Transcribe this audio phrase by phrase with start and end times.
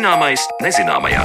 [0.00, 1.20] Zināmais nezināmajā.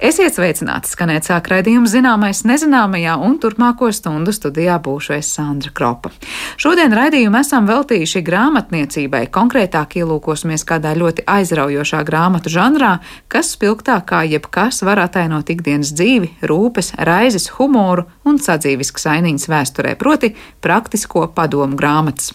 [0.00, 6.14] Esiet sveicināti, skanēt sāk raidījums zināmais nezināmajā un turpmāko stundu studijā būšu es Sandra Kropa.
[6.60, 12.94] Šodien raidījumu esam veltījuši grāmatniecībai, konkrētāk ielūkosimies kādā ļoti aizraujošā grāmatu žanrā,
[13.28, 19.96] kas spilgtāk kā jebkas var atainot ikdienas dzīvi, rūpes, raizes, humoru un sadzīviskas ainiņas vēsturē,
[20.00, 20.32] proti
[20.64, 22.32] praktisko padomu grāmatas.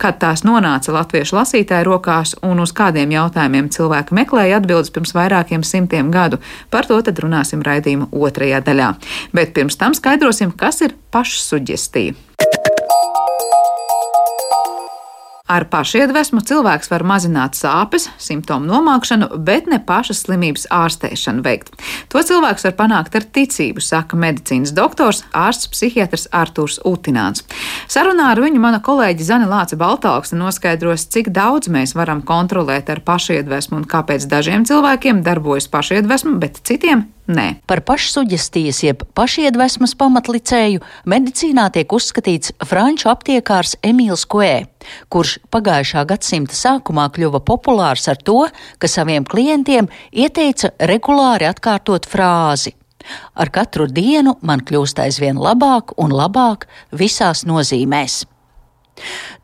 [0.00, 5.64] Kad tās nonāca latviešu lasītāju rokās un uz kādiem jautājumiem cilvēki meklēja atbildes pirms vairākiem
[5.66, 8.92] simtiem gadu, par to tad runāsim raidījuma otrajā daļā.
[9.36, 12.18] Bet pirms tam skaidrosim, kas ir pašsuģestīva.
[15.44, 21.74] Ar pašiedvesmu cilvēks var mazināt sāpes, simptomu nomākšanu, bet ne pašas slimības ārstēšanu veikt.
[22.08, 27.44] To cilvēks var panākt ar ticību, saka medicīnas doktors, ārsts psihiatrs Artūrs Utināns.
[27.92, 33.04] Sarunā ar viņu mana kolēģi Zana Lāca Baltāksne noskaidros, cik daudz mēs varam kontrolēt ar
[33.04, 37.46] pašiedvesmu un kāpēc dažiem cilvēkiem darbojas pašiedvesma, bet citiem Nē.
[37.64, 44.66] Par pašsuģestijas jeb pašiedvesmas pamatlicēju medicīnā tiek uzskatīts franču aptiekārs Emīls Koē,
[45.08, 48.42] kurš pagājušā gadsimta sākumā kļuva populārs ar to,
[48.76, 52.74] ka saviem klientiem ieteica regulāri atkārtot frāzi.
[53.32, 58.24] Ar katru dienu man kļūst aizvien labāk un labāk visās nozīmēs.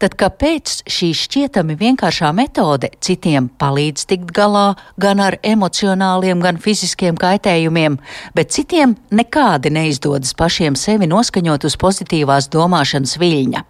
[0.00, 7.18] Tad kāpēc šī šķietami vienkāršā metode citiem palīdz tikt galā gan ar emocionāliem, gan fiziskiem
[7.20, 7.98] kaitējumiem,
[8.36, 13.64] bet citiem nekādi neizdodas pašiem sevi noskaņot uz pozitīvās domāšanas viļņa?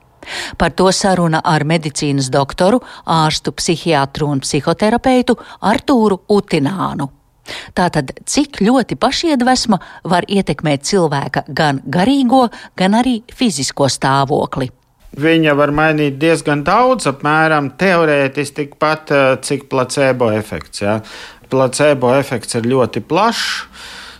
[0.60, 7.08] Par to saruna ar medicīnas doktoru, ārstu, psihiatru un psihoterapeitu Artūru Utinānu.
[7.74, 9.80] Tātad, cik ļoti pašiedvesma
[10.12, 12.44] var ietekmēt cilvēka gan garīgo,
[12.78, 14.70] gan arī fizisko stāvokli?
[15.18, 20.82] Viņa var mainīt diezgan daudz, apmēram teorētiski tikpat, eh, cik placebo efekts.
[20.82, 21.00] Ja.
[21.50, 23.66] Placebo efekts ir ļoti plašs.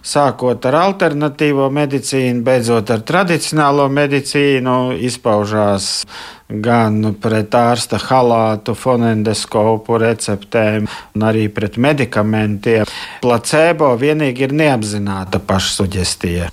[0.02, 6.06] Sākot ar alternatīvo medicīnu, beidzot ar tradicionālo medicīnu, izpaužās
[6.48, 12.88] gan pret ārsta halātu, fonendoskopu receptēm, gan arī pret medikamentiem.
[13.20, 16.48] Placebo vienīgi ir neapzināta pašsugestija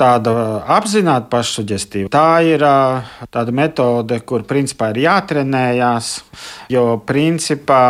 [0.00, 0.32] tāda
[0.78, 2.10] apzināta pašsugestīva.
[2.12, 6.14] Tā ir tāda metode, kur principā ir jātrenējās,
[6.72, 7.82] jo principā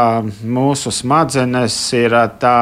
[0.42, 2.56] mūsu smadzenes ir tā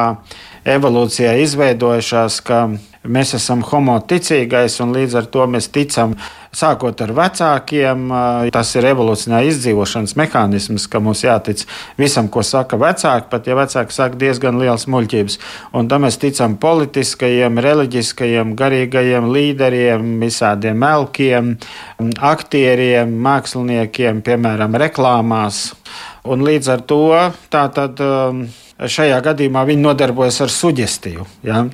[0.69, 2.63] evolūcijā izveidojušās, ka
[3.07, 6.15] mēs esam homoticīgais un līdz ar to mēs ticam
[6.55, 8.09] sākot ar vecākiem.
[8.53, 11.63] Tas ir evolūcionārs izdzīvošanas mehānisms, ka mums jātic
[11.99, 15.39] visam, ko saka vecāki, pat ja vecāki saka diezgan liels muļķības.
[15.79, 21.55] Un tam mēs ticam politiskajiem, reliģiskajiem, garīgajiem līderiem, visādiem melkiem,
[22.33, 25.69] aktieriem, māksliniekiem, piemēram, reklāmās.
[26.29, 27.05] Un līdz ar to
[27.53, 28.01] tā tad.
[28.03, 31.25] Um, šajā gadījumā viņi nodarbojas ar suģestīvu.
[31.47, 31.65] Ja?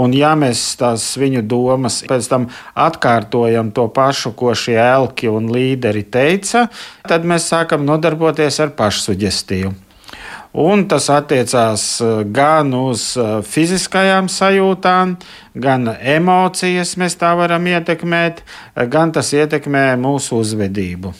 [0.00, 5.50] Un, ja mēs tās viņu domas pēc tam atkārtojam to pašu, ko šie elki un
[5.52, 6.68] līderi teica,
[7.08, 9.74] tad mēs sākam nodarboties ar pašsuģestīvu.
[10.54, 15.16] Un tas attiecās eh, gan uz eh, fiziskajām sajūtām,
[15.58, 18.44] gan emocijas mēs tā varam ietekmēt,
[18.94, 21.10] gan tas ietekmē mūsu uzvedību.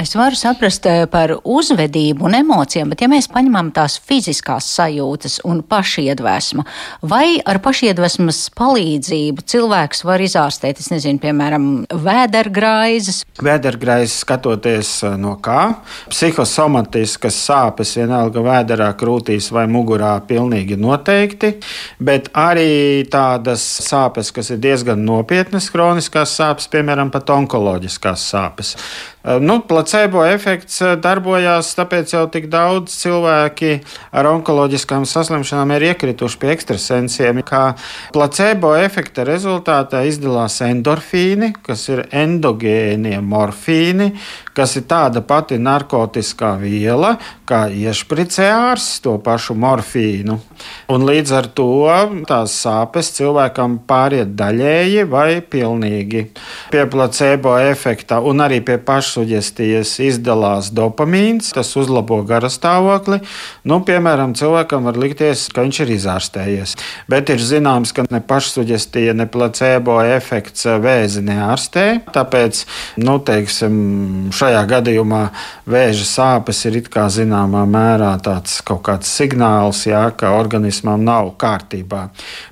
[0.00, 5.42] Es varu saprast eh, par uzvedību un emocijām, bet ja mēs paņemam tās fiziskās sajūtas
[5.44, 6.64] un pašiedvesmu,
[7.04, 13.20] vai ar pašiedvesmas palīdzību cilvēks var izārstēt, es nezinu, piemēram, vēdergraizes?
[13.44, 15.60] Vēdergraizes skatoties eh, no kā?
[16.08, 21.58] Psihosomatiskas sāpes vienalga vēderā, krūtīs vai mugurā pilnīgi noteikti,
[22.00, 28.78] bet arī tādas sāpes, kas ir diezgan nopietnas, kroniskās sāpes, piemēram, pat onkoloģiskās sāpes.
[29.22, 33.76] Eh, nu, placebo efekts eh, darbojās, tāpēc jau tik daudz cilvēki
[34.10, 37.42] ar onkoloģiskām saslimšanām ir iekrituši pie ekstrasensiem.
[37.46, 37.62] Kā
[38.14, 44.10] placebo efekta rezultātā izdalās endorfīni, kas ir endogēnie morfīni,
[44.56, 47.14] kas ir tāda pati narkotiskā viela,
[47.48, 50.38] kā iešpricē ārsts to pašu morfīnu.
[50.92, 51.68] Un līdz ar to
[52.28, 56.24] tās sāpes cilvēkam pāriet daļēji vai pilnīgi.
[56.72, 63.22] Pie placebo efekta un arī pie pašsuģestijas izdalās dopamīns, tas uzlabo garastāvokli.
[63.68, 66.76] Nu, piemēram, cilvēkam var likties, ka viņš ir izārstējies.
[67.10, 71.86] Bet ir zināms, ka ne pašsuģestija, ne placebo efekts vēzi neārstē.
[72.12, 72.64] Tāpēc,
[73.02, 73.74] nu, teiksim,
[74.42, 75.22] šajā gadījumā
[75.70, 81.34] vēža sāpes ir it kā zināmā mērā tāds kaut kāds signāls, jā, ka organismam nav
[81.38, 82.08] kārtībā.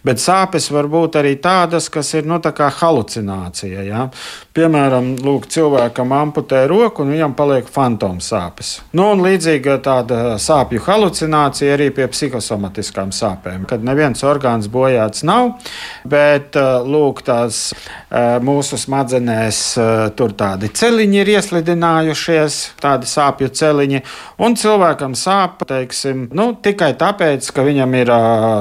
[0.06, 3.82] Bet sāpes var būt arī tādas, kas ir nu, tā kā halucinācija.
[3.88, 4.06] Jā.
[4.54, 8.76] Piemēram, lūk, cilvēkam amputē roku un viņam paliek fantomu sāpes.
[8.94, 15.56] Nu, un līdzīga tāda sāpju halucinācija arī pie psihosomatiskām sāpēm, kad neviens orgāns bojāts nav,
[16.06, 17.70] bet lūk, tās
[18.46, 19.62] mūsu smadzenēs
[20.18, 21.34] tur tādi ceļiņi ir
[21.80, 24.00] ieslidinājušies, tādi sāpju ceļiņi,
[24.40, 28.12] un cilvēkam sāp, teiksim, nu, tikai tāpēc, ka viņam ir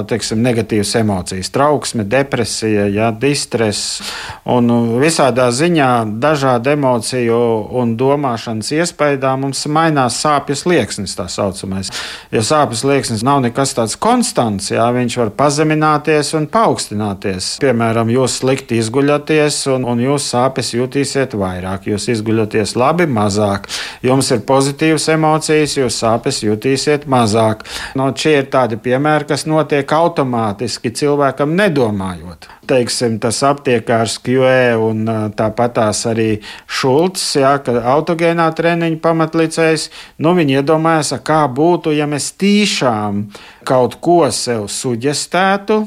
[0.09, 4.01] teiksim, negatīvas emocijas, trauksme, depresija, ja, distress
[4.45, 4.69] un
[5.01, 7.39] visādā ziņā dažādu emociju
[7.79, 11.91] un domāšanas iespējā mums mainās sāpju slieksnis, tā saucamais.
[12.31, 17.57] Jo sāpju slieksnis nav nekas tāds konstants, jā, viņš var pazemināties un paaugstināties.
[17.63, 23.67] Piemēram, jūs slikti izguļaties un, un jūs sāpes jutīsiet vairāk, jūs izguļaties labi, mazāk.
[24.05, 27.65] Jums ir pozitīvas emocijas, jūs sāpes jutīsiet mazāk.
[27.99, 35.03] No, šie ir tādi piemēri, kas notiek automātiski cilvēkam nedomājot teiksim, tas aptiekārs QE un
[35.37, 36.29] tāpat tās arī
[36.69, 39.89] Šulcs, jā, ka autogēnā treniņa pamatlicējs,
[40.23, 43.25] nu viņi iedomājas, kā būtu, ja mēs tīšām
[43.67, 45.83] kaut ko sev suģestētu,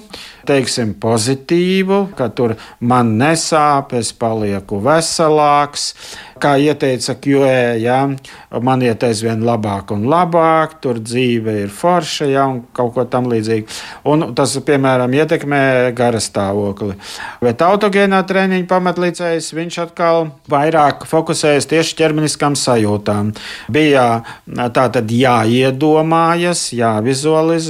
[0.46, 5.92] teiksim, pozitīvu, ka tur man nesāp, es palieku veselāks.
[6.42, 8.00] Kā ieteica QE, ja,
[8.66, 13.28] man iet aizvien labāk un labāk, tur dzīve ir forša, ja, un kaut ko tam
[13.30, 13.70] līdzīgu.
[14.10, 15.62] Un tas, piemēram, ietekmē
[15.94, 16.96] gara stāvokli.
[17.44, 23.30] Bet autogēnā treniņa pamatlīdzējs, viņš atkal vairāk fokusējas tieši ķermeniskām sajūtām.
[23.70, 24.08] Bija
[24.74, 27.61] tā tad jāiedomājas, jāvizualizē,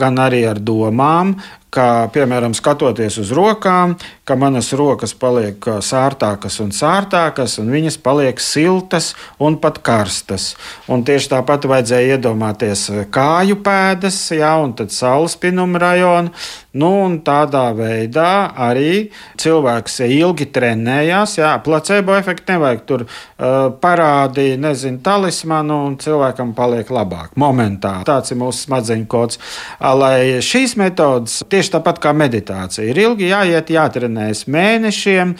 [0.00, 1.36] gan arī ar domām,
[1.74, 3.94] kā piemēram skatoties uz rokām,
[4.28, 10.54] ka manas rokas paliek sārtākas un sārtākas, un viņas paliek siltas un pat karstas.
[10.88, 16.32] Un tieši tāpat vajadzēja iedomāties kāju pēdas, jā, un tad saules pinuma rajonu.
[16.78, 19.08] Nu, un tādā veidā arī
[19.40, 21.38] cilvēks ilgi trenējās.
[21.40, 27.96] Jā, placebo efektu nevajag tur uh, parādīt, nezinu, talismanu, un cilvēkam paliek labāk momentā.
[28.06, 29.40] Tāds ir mūsu smadzeņu kods.
[29.80, 32.86] Lai šīs metodas tieši tāpat kā meditācija.
[32.86, 35.34] Ir ilgi jāiet, jātrenējas mēnešiem,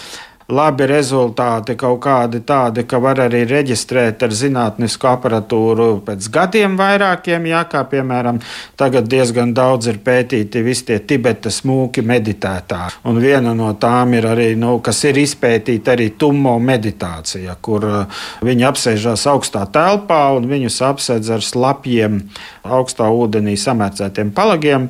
[0.49, 7.50] labi rezultāti, kaut kādi tādi, ka var arī reģistrēt ar zinātnisku aparatūru pēc gadiem vairākiem,
[7.50, 8.41] jā, kā piemēram
[8.81, 12.97] tagad diezgan daudz ir pētīti visi tie Tibetas mūki meditētāji.
[13.12, 18.25] Un viena no tām ir arī, nu, kas ir izpētīta arī tummo meditācija, kur uh,
[18.41, 22.23] viņi apsēžās augstā telpā un viņus apsedz ar slapjiem
[22.64, 24.88] augstā ūdenī samērcētiem palagiem.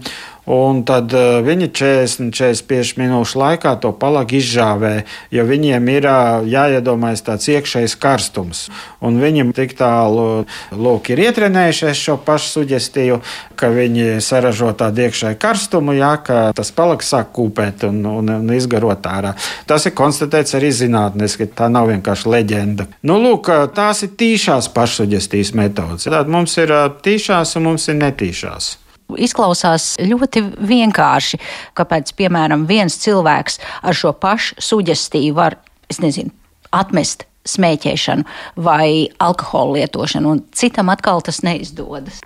[0.49, 4.93] Un tad uh, viņi 40-45 minūšu laikā to palagu izžāvē,
[5.35, 8.63] jo viņiem ir uh, jāiedomājas tāds iekšējs karstums.
[9.05, 13.21] Un viņiem tik tālu lūk, ir ietrenējušies šo pašu suģestīvu,
[13.61, 18.57] ka viņi saražo tādu iekšēju karstumu, jā, ka tas palags sāk kūpēt un, un, un
[18.57, 19.37] izgarot ārā.
[19.69, 22.89] Tas ir konstatēts arī zinātniski, tā nav vienkārši leģenda.
[23.05, 26.09] Nu, lūk, tās ir tīšās pašsuģestīvas metodas.
[26.09, 26.73] Tad mums ir
[27.05, 28.79] tīšās un mums ir netīšās
[29.17, 31.41] izklausās ļoti vienkārši,
[31.79, 35.59] kāpēc, piemēram, viens cilvēks ar šo pašu suģestīvu var,
[35.89, 36.35] es nezinu,
[36.75, 38.27] atmest smēķēšanu
[38.65, 42.21] vai alkohola lietošanu, un citam atkal tas neizdodas.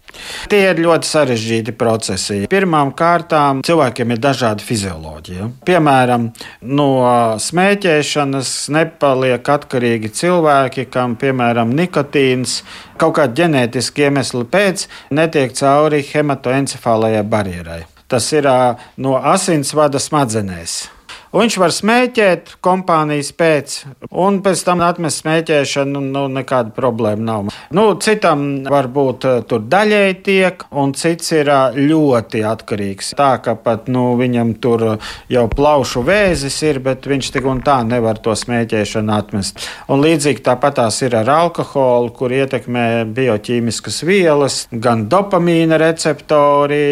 [0.51, 2.41] Tie ir ļoti sarežģīti procesi.
[2.53, 3.35] Pirmkārt,
[3.67, 5.49] cilvēkiem ir dažāda fizioloģija.
[5.69, 6.29] Piemēram,
[6.63, 6.91] no
[7.43, 12.61] smēķēšanas nepaliek atkarīgi cilvēki, kam, piemēram, nikotīns
[13.01, 17.83] kaut kāda ģenētiska iemesla pēc netiek cauri hematoencefālajai barjerai.
[18.13, 18.45] Tas ir
[19.01, 20.92] no asinsvada smadzenēs.
[21.33, 23.75] Un viņš var smēķēt kompānijas pēc,
[24.21, 27.47] un pēc tam atmest smēķēšanu, nu, nekāda problēma nav.
[27.73, 33.15] Nu, citam varbūt eh, tur daļēji tiek, un cits ir eh, ļoti atkarīgs.
[33.17, 34.85] Tā ka pat nu, viņam tur
[35.33, 39.65] jau plaušu vēzis ir, bet viņš tik un tā nevar to smēķēšanu atmest.
[39.89, 46.85] Un līdzīgi tāpat tās ir ar alkoholu, kur ietekmē bioķīmiskas vielas, gan dopamīna receptori,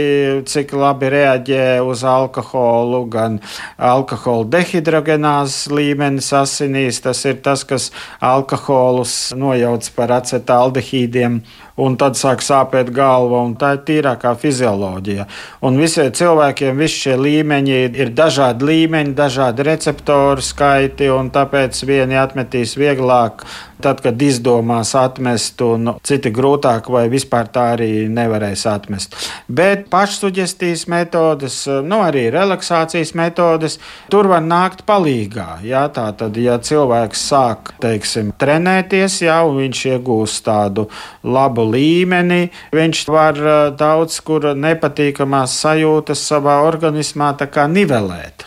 [0.49, 3.37] cik labi reaģē uz alkoholu, gan
[3.76, 7.00] alkoholu alkohola dehidrogenāzes līmenis asinīs.
[7.02, 11.42] Tas ir tas, kas alkoholus nojauc par acetaldehīdiem.
[11.80, 15.26] Un tad sāk sāpēt galva, un tā ir tīrākā fizioloģija.
[15.66, 22.18] Un visiem cilvēkiem visi šie līmeņi ir dažādi līmeņi, dažādi receptoru skaiti, un tāpēc vieni
[22.20, 23.44] atmetīs vieglāk,
[23.80, 29.16] tad, kad izdomās atmest, un citi grūtāk, vai vispār tā arī nevarēs atmest.
[29.49, 33.78] Bet pašsugestijas metodes, nu arī relaksācijas metodes,
[34.12, 35.62] tur var nākt palīgā.
[35.64, 40.88] Jā, tā tad, ja cilvēks sāk, teiksim, trenēties, jā, un viņš iegūst tādu
[41.25, 47.32] labu līmeni, viņš var eh, daudz kur nepatīkamās sajūtas savā organismā
[47.70, 48.46] nivelēt.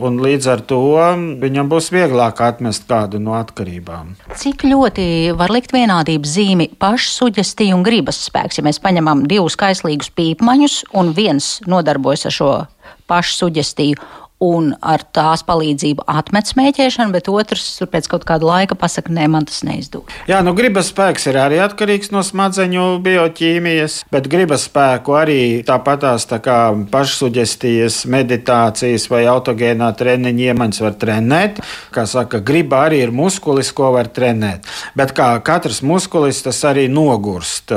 [0.00, 0.80] Un līdz ar to
[1.42, 4.14] viņam būs vieglāk atmest kādu no atkarībām.
[4.40, 5.04] Cik ļoti
[5.36, 11.12] var likt vienādības zīmi pašsugestija un gribas spēks, ja mēs paņemam divus kaislīgus pīpmaņus un
[11.12, 12.52] viens nodarbojas ar šo
[13.10, 14.00] pašsugestiju,
[14.40, 19.44] un ar tās palīdzību atmet smēķēšanu, bet otrs pēc kaut kāda laika pasakā, nē, man
[19.48, 20.16] tas neizdodas.
[20.30, 26.24] Jā, nu gribas spēks ir arī atkarīgs no smadzeņu bioķīmijas, bet gribas spēku arī tāpatās
[26.30, 26.56] tā kā
[26.92, 31.60] pašsugestijas, meditācijas vai autogēnā treniņa iemaņas var trenēt.
[31.92, 34.64] Kā saka, griba arī ir muskulis, ko var trenēt.
[34.96, 37.74] Bet kā katrs muskulis, tas arī nogurst.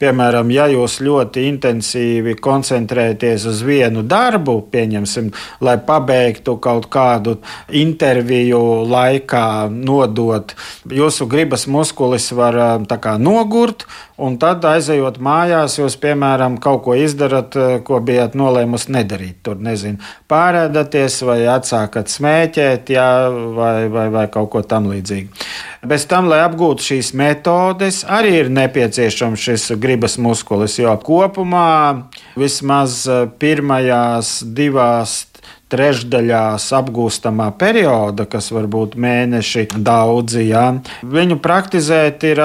[0.00, 7.36] Piemēram, ja jūs ļoti intensīvi koncentrēties uz vienu darbu, pieņemsim, lai pabeigtu pabeigtu kaut kādu
[7.74, 10.54] interviju laikā, nodot.
[10.88, 13.84] Jūsu gribas muskulis var kā, nogurt,
[14.18, 17.54] un tad aizejot mājās, jūs, piemēram, kaut ko izdarat,
[17.86, 19.40] ko bijat nolēmusi nedarīt.
[19.46, 20.00] Tur, nezinu,
[20.30, 23.08] pārēdaties vai atsākat smēķēt, jā,
[23.56, 25.48] vai, vai, vai kaut ko tam līdzīgu.
[25.88, 33.04] Bez tam, lai apgūtu šīs metodes, arī ir nepieciešams šis gribas muskulis, jo kopumā vismaz
[33.38, 35.20] pirmajās divās
[35.72, 40.64] trešdaļās apgūstamā perioda, kas var būt mēneši daudzi, ja,
[41.04, 42.40] viņu praktizēt ir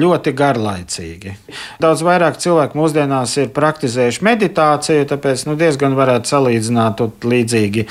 [0.00, 1.34] ļoti garlaicīgi.
[1.82, 7.86] Daudz vairāk cilvēku mūsdienās ir praktizējuši meditāciju, tāpēc nu, diezgan varētu salīdzināt līdzīgi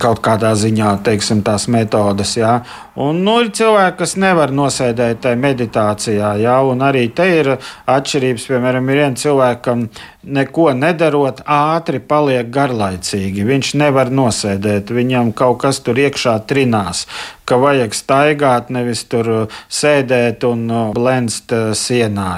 [0.00, 2.36] kaut kādā ziņā, teiksim, tās metodas.
[2.38, 2.58] Ja.
[3.00, 8.48] Un, nu, ir cilvēki, kas nevar nosēdēt tajā meditācijā, ja, un arī te ir atšķirības.
[8.54, 9.88] Piemēram, ir viens cilvēks, kam
[10.26, 13.44] neko nedarot, ātri paliek garlaicīgi.
[13.46, 17.04] Viņš nevar nosēdēt, viņam kaut kas tur iekšā trinās,
[17.44, 20.66] ka vajag staigāt, nevis tur sēdēt un
[20.96, 22.30] blenst sienā.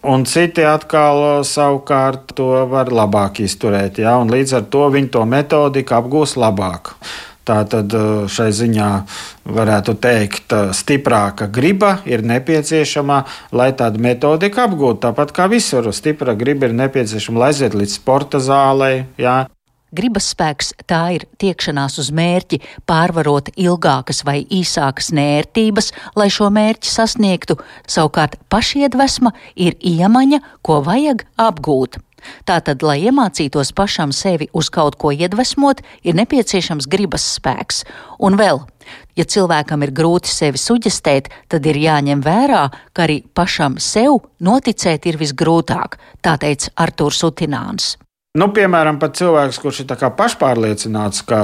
[0.00, 5.26] Un citi atkal savukārt to var labāk izturēt, ja, un līdz ar to viņi to
[5.28, 6.94] metodiku apgūs labāk.
[7.44, 7.92] Tā tad
[8.30, 8.88] šai ziņā
[9.44, 13.22] varētu teikt, stiprāka griba ir nepieciešama,
[13.56, 15.00] lai tādu metodiku apgūtu.
[15.06, 19.06] Tāpat kā visur, stipra griba ir nepieciešama, lai aiziet līdz sporta zālei.
[19.20, 19.46] Jā.
[19.90, 26.92] Gribas spēks tā ir tiekšanās uz mērķi, pārvarot ilgākas vai īsākas nērtības, lai šo mērķi
[26.92, 27.56] sasniegtu.
[27.90, 31.98] Savukārt pašiedvesma ir iemaņa, ko vajag apgūt.
[32.46, 37.82] Tātad, lai iemācītos pašam sevi uz kaut ko iedvesmot, ir nepieciešams gribas spēks.
[38.22, 38.62] Un vēl,
[39.16, 45.10] ja cilvēkam ir grūti sevi suģestēt, tad ir jāņem vērā, ka arī pašam sev noticēt
[45.10, 47.96] ir visgrūtāk, tā teica Artūrs Utināns.
[48.38, 51.40] Nu, piemēram, pat cilvēks, kurš ir pašpārliecināts, ka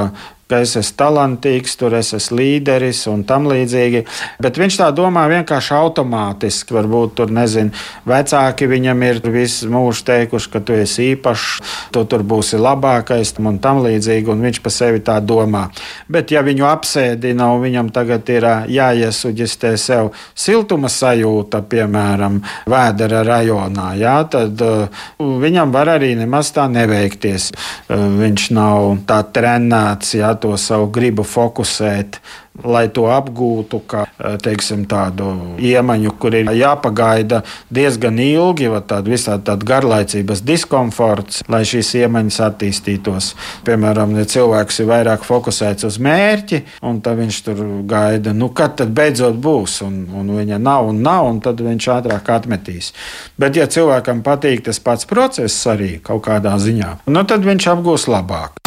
[0.51, 4.05] ka es esmu talantīgs, tur es esmu līderis un tam līdzīgi.
[4.43, 6.75] Bet viņš tā domā vienkārši automātiski.
[6.77, 7.75] Varbūt tur, nezinu,
[8.07, 13.59] vecāki viņam ir visu mūžu teikuši, ka tu esi īpašs, tu tur būsi labākais un
[13.63, 15.67] tam līdzīgi, un viņš pa sevi tā domā.
[16.13, 22.39] Bet, ja viņu apsēdina un viņam tagad ir jāiesuģistē sev siltuma sajūta, piemēram,
[22.71, 27.51] vēdera rajonā, jā, tad uh, viņam var arī nemaz tā neveikties.
[27.91, 30.15] Uh, viņš nav tā trenēts.
[30.17, 32.21] Jā, to savu gribu fokusēt,
[32.65, 35.29] lai to apgūtu, kā eh, teiksim, tādu
[35.61, 37.43] iemaņu, kur ir jāpagaida
[37.75, 43.33] diezgan ilgi, vai tāda visādi tāda garlaicības diskomforts, lai šīs iemaņas attīstītos.
[43.67, 48.79] Piemēram, ja cilvēks ir vairāk fokusēts uz mērķi, un tad viņš tur gaida, nu, kad
[48.81, 52.93] tad beidzot būs, un, un viņa nav un nav, un tad viņš ātrāk atmetīs.
[53.37, 58.09] Bet, ja cilvēkam patīk tas pats process arī kaut kādā ziņā, nu, tad viņš apgūs
[58.13, 58.63] labāk.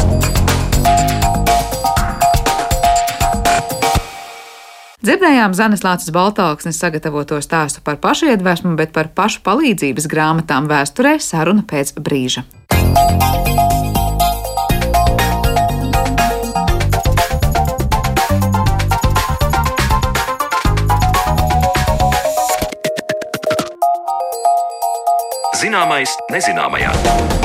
[4.99, 11.63] Dzirdējām Zanes Lācis Baltāksnes sagatavoto stāstu par pašiedvesmu, bet par pašu palīdzības grāmatām vēsturē saruna
[11.63, 12.43] pēc brīža.
[25.63, 27.38] Zināmais nezināmajā.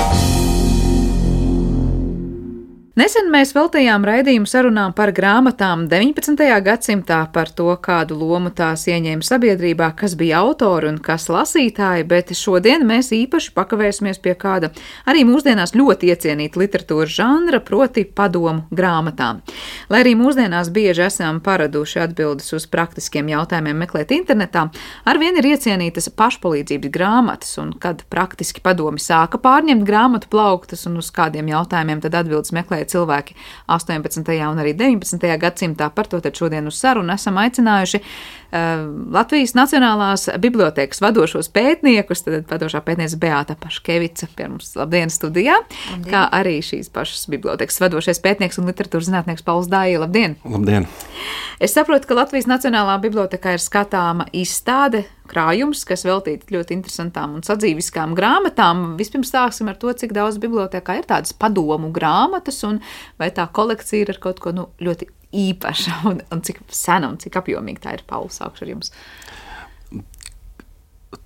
[2.95, 6.39] Nesen mēs veltījām raidījumu sarunām par grāmatām 19.
[6.63, 12.31] gadsimtā, par to, kādu lomu tās ieņēma sabiedrībā, kas bija autori un kas lasītāji, bet
[12.39, 14.71] šodien mēs īpaši pakavēsimies pie kāda
[15.11, 19.43] arī mūsdienās ļoti iecienīta literatūras žanra, proti padomu grāmatām.
[19.91, 24.69] Lai arī mūsdienās bieži esam paraduši atbildes uz praktiskiem jautājumiem meklēt internetā,
[25.03, 31.11] arvien ir iecienītas pašpalīdzības grāmatas, un kad praktiski padomi sāka pārņemt grāmatu plauktas un uz
[31.11, 33.35] kādiem jautājumiem tad atbildes meklēt meklēja cilvēki
[33.67, 34.51] 18.
[34.51, 35.39] un arī 19.
[35.41, 35.91] gadsimtā.
[35.95, 42.47] Par to tad šodien uz sarunu esam aicinājuši uh, Latvijas Nacionālās bibliotekas vadošos pētniekus, tad
[42.51, 45.57] vadošā pētniece Beāta Paškevica pie mums labdien studijā,
[45.91, 46.11] labdien.
[46.11, 50.01] kā arī šīs pašas bibliotekas vadošais pētnieks un literatūras zinātnieks Pauls Dāja.
[50.05, 50.37] Labdien!
[50.45, 50.89] Labdien!
[51.61, 57.45] Es saprotu, ka Latvijas Nacionālā bibliotekā ir skatāma izstāde krājums, kas veltīts ļoti interesantām un
[57.47, 58.95] sadzīviskām grāmatām.
[58.99, 62.81] Vispirms sāksim ar to, cik daudz bibliotekā ir tādas padomu grāmatas, un
[63.21, 67.19] vai tā kolekcija ir ar kaut ko nu, ļoti īpaša, un, un cik sena un
[67.23, 68.05] cik apjomīga tā ir.
[68.09, 68.93] Pauls, sākšu ar jums.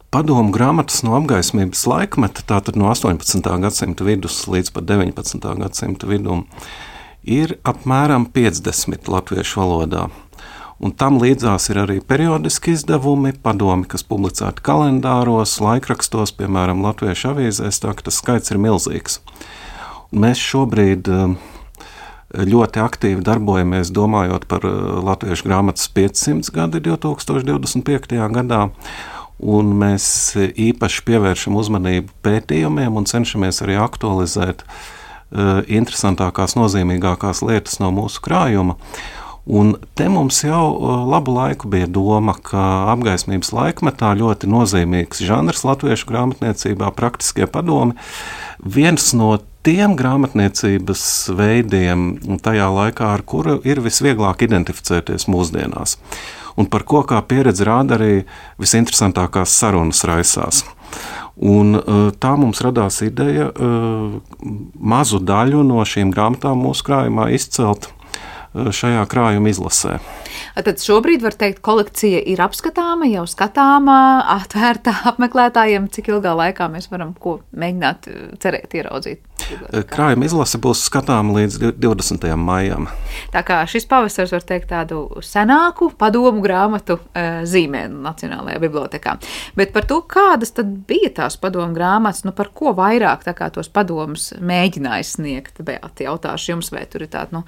[0.09, 3.45] Padomu grāmatas no apgaismības laikmeta, tātad no 18.
[3.61, 5.50] gadsimta vidus līdz pat 19.
[5.61, 6.47] gadsimta vidum,
[7.28, 10.07] ir apmēram 50 latviešu valodā.
[10.78, 17.80] Un tam līdzās ir arī periodiski izdevumi, padomi, kas publicēti kalendāros, laikrakstos, piemēram, Latviešu avīzēs,
[17.82, 19.18] tā ka tas skaits ir milzīgs.
[20.14, 21.35] Mēs šobrīd um,
[22.30, 28.14] ļoti aktīvi darbojamies, domājot par uh, Latviešu grāmatas 500 gadi 2025.
[28.38, 28.68] gadā.
[29.38, 30.06] Un mēs
[30.38, 38.78] īpaši pievēršam uzmanību pētījumiem un cenšamies arī aktualizēt uh, interesantākās, nozīmīgākās lietas no mūsu krājuma.
[39.49, 40.64] Un te mums jau
[41.09, 47.97] labu laiku bija doma, ka apgaismības laikmetā ļoti nozīmīgs žanrs latviešu grāmatniecībā, praktiskie padomi.
[48.61, 51.02] Viens no tiem grāmatniecības
[51.38, 52.11] veidiem
[52.45, 55.97] tajā laikā, ar kuru ir visvieglāk identificēties mūsdienās.
[56.61, 58.12] Un par ko kā pieredze rāda arī
[58.61, 60.67] visinteresantākās sarunas raisās.
[61.38, 61.78] Un,
[62.19, 63.52] tā mums radās ideja
[64.75, 67.95] mazu daļu no šīm grāmatām mūsu krājumā izcelt
[68.55, 69.99] šajā krājuma izlasē.
[70.57, 73.99] Tad šobrīd var teikt, kolekcija ir apskatāma, jau skatāma,
[74.38, 75.90] atvērta apmeklētājiem.
[75.95, 78.11] Cik ilgā laikā mēs varam ko mēģināt
[78.43, 79.27] cerēt, ieraudzīt?
[79.88, 82.26] Krājuma izlase būs skatāma līdz 20.
[82.40, 82.88] maijam.
[83.33, 86.99] Tā kā šis pavasars var teikt tādu senāku padomu grāmatu
[87.49, 89.17] zīmē Nacionālajā bibliotekā.
[89.59, 94.33] Bet par to, kādas tad bija tās padomu grāmatas, nu par ko vairāk tos padomus
[94.40, 97.43] mēģināja sniegt, Beati, jautāšu jums, vai tur ir tāda, nu,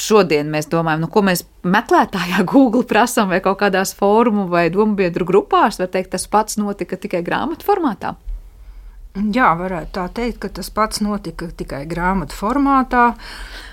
[0.00, 5.28] šodien mēs domājam, nu, ko mēs meklētājā Google prasām vai kaut kādās fórumu vai dombiedru
[5.28, 8.16] grupās, var teikt, tas pats notika tikai grāmatu formātā.
[9.18, 13.08] Jā, varētu tā teikt, ka tas pats notika tikai grāmatu formātā.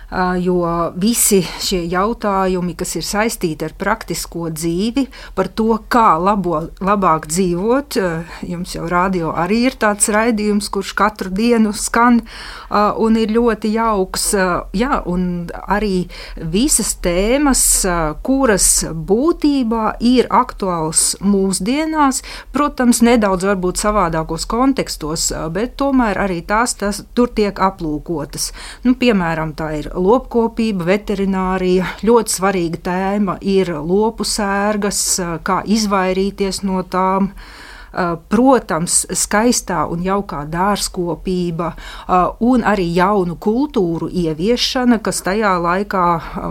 [0.08, 0.62] Jo
[0.96, 5.04] visi šie jautājumi, kas ir saistīti ar praktisko dzīvi,
[5.36, 7.98] par to, kā labo, labāk dzīvot,
[8.48, 12.22] jums jau rādio arī ir tāds raidījums, kurš katru dienu skan
[12.72, 14.30] un ir ļoti jauks.
[14.78, 16.08] Jā, un arī
[16.40, 17.66] visas tēmas,
[18.24, 22.24] kuras būtībā ir aktuāls mūsdienās,
[22.56, 28.54] protams, nedaudz varbūt savādākos kontekstos, bet tomēr arī tās tas, tur tiek aplūkotas.
[28.88, 31.86] Nu, piemēram, tā ir lopkopība, veterinārija.
[32.06, 35.00] Ļoti svarīga tēma ir lopu sērgas,
[35.44, 37.32] kā izvairīties no tām.
[38.30, 41.72] Protams, skaistā un jaukā dārzkopība
[42.46, 46.04] un arī jaunu kultūru ieviešana, kas tajā laikā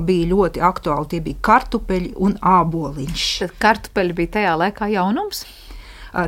[0.09, 1.11] bija ļoti aktuāli.
[1.13, 3.29] Tie bija kartupeļi un āboliņš.
[3.45, 5.45] Tad kartupeļi bija tajā laikā jaunums?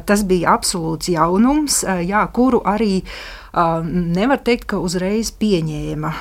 [0.06, 3.38] Tas bija absolūts jaunums, jā, kuru arī uh,
[3.82, 6.12] nevar teikt, ka uzreiz pieņēma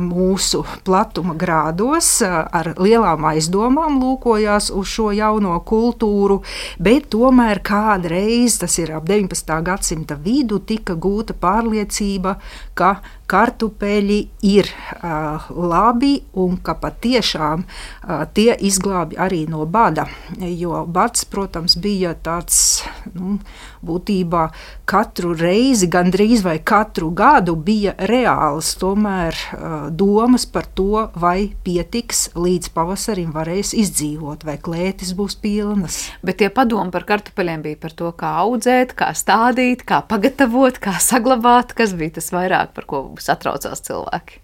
[0.00, 6.40] mūsu platuma grādos, ar lielām aizdomām lūkojās uz šo jauno kultūru,
[6.82, 9.58] bet tomēr kādreiz, tas ir ap 19.
[9.62, 12.38] gadsimta vidu, tika gūta pārliecība,
[12.74, 12.96] ka
[13.32, 14.18] kartupeļi
[14.52, 20.06] ir uh, labi un ka patiešām uh, tie izglābi arī no bada.
[20.38, 22.82] Jo bads, protams, bija tāds
[23.14, 23.38] nu,
[23.82, 24.46] būtībā
[24.88, 32.28] katru reizi, gandrīz vai katru gadu bija reāls tomēr uh, domas par to, vai pietiks
[32.36, 36.02] līdz pavasarim varēs izdzīvot, vai klētis būs pilnas.
[36.22, 40.96] Bet tie padomi par kartupeļiem bija par to, kā audzēt, kā stādīt, kā pagatavot, kā
[41.02, 44.42] saglabāt, kas bija tas vairāk, par ko satraucās cilvēki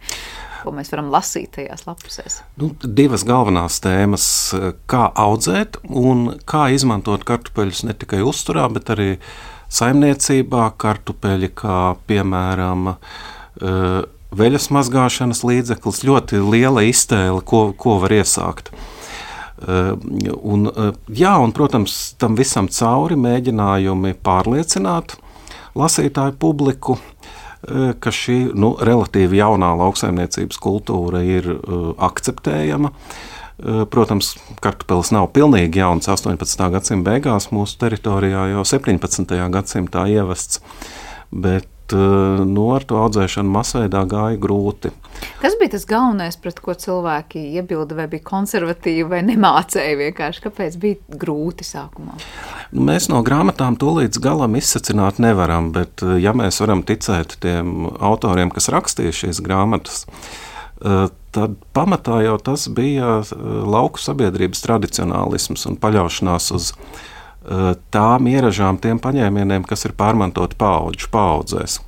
[0.58, 2.40] ko mēs varam lasīt tajās lapusēs?
[2.60, 4.26] Nu, divas galvenās tēmas-
[4.90, 9.18] kā audzēt un kā izmantot kartupeļus ne tikai uzturā, bet arī
[9.70, 10.72] saimniecībā.
[10.76, 12.96] Kartupeļi kā piemēram.
[13.58, 14.02] Uh,
[14.34, 18.70] veļas mazgāšanas līdzeklis, ļoti liela iztēle, ko, ko var iesākt.
[19.58, 20.68] Un,
[21.10, 25.16] jā, un, protams, tam visam cauri mēģinājumi pārliecināt
[25.78, 26.98] lasītāju publiku,
[27.64, 31.48] ka šī nu, relatīvi jaunā lauksaimniecības kultūra ir
[32.08, 32.92] akceptējama.
[33.90, 36.06] Protams, kartupelis nav pilnīgi jauns.
[36.06, 36.68] 18.
[36.70, 39.34] gadsimta beigās mūsu teritorijā jau 17.
[39.54, 40.60] gadsimtā ievests,
[41.34, 44.90] bet Eh, nu, ar to audzēšanu masveidā gāja grūti.
[45.40, 50.44] Kas bija tas galvenais, pret ko cilvēki iebilda, vai bija konservatīvi, vai nemācēja vienkārši?
[50.44, 52.18] Kāpēc bija grūti sākumā?
[52.74, 57.38] Nu, mēs no grāmatām to līdz galam izsacināt nevaram, bet eh, ja mēs varam ticēt
[57.40, 60.04] tiem autoriem, kas rakstīja šīs grāmatas,
[60.84, 67.16] eh, tad pamatā jau tas bija lauku sabiedrības tradicionālisms un paļaušanās uz viņa Eh,
[67.94, 71.78] tām ieražām, tiem paņēmieniem, kas ir pārmantoti paudžu paudzēs.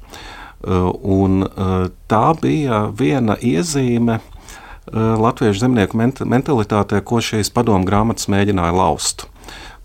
[0.60, 4.20] Eh, un eh, tā bija viena iezīme
[4.90, 5.94] latviešu zemnieku
[6.26, 9.26] mentalitātē, ko šīs padomu grāmatas mēģināja laust.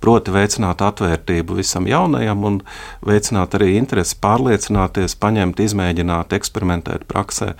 [0.01, 2.57] Proti, veicināt atvērtību visam jaunajam un
[3.05, 7.51] veicināt arī interesi pārliecināties, paņemt, izmēģināt, eksperimentēt praksē.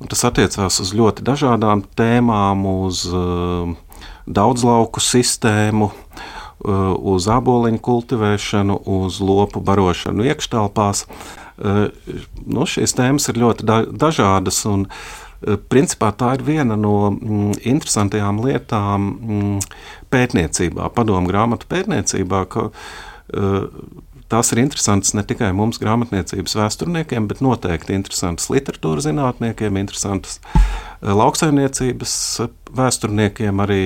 [0.00, 3.74] Un tas attiecās uz ļoti dažādām tēmām, uz uh,
[4.24, 11.06] daudzlauku sistēmu, uh, Uh, uz aboliņu kultivēšanu, uz lopu barošanu iekštelpās.
[11.56, 11.86] Uh,
[12.44, 14.64] nu, šīs tēmas ir ļoti da dažādas.
[14.68, 19.58] Un, uh, Principā tā ir viena no mm, interesantajām lietām mm,
[20.12, 22.70] pētniecībā, padomu grāmatu pētniecībā, ka
[24.32, 30.40] tās ir interesantas ne tikai mums, grāmatniecības vēsturniekiem, bet noteikti interesantas literatūras zinātniekiem, interesantas
[31.02, 32.16] lauksaimniecības
[32.80, 33.80] vēsturniekiem, arī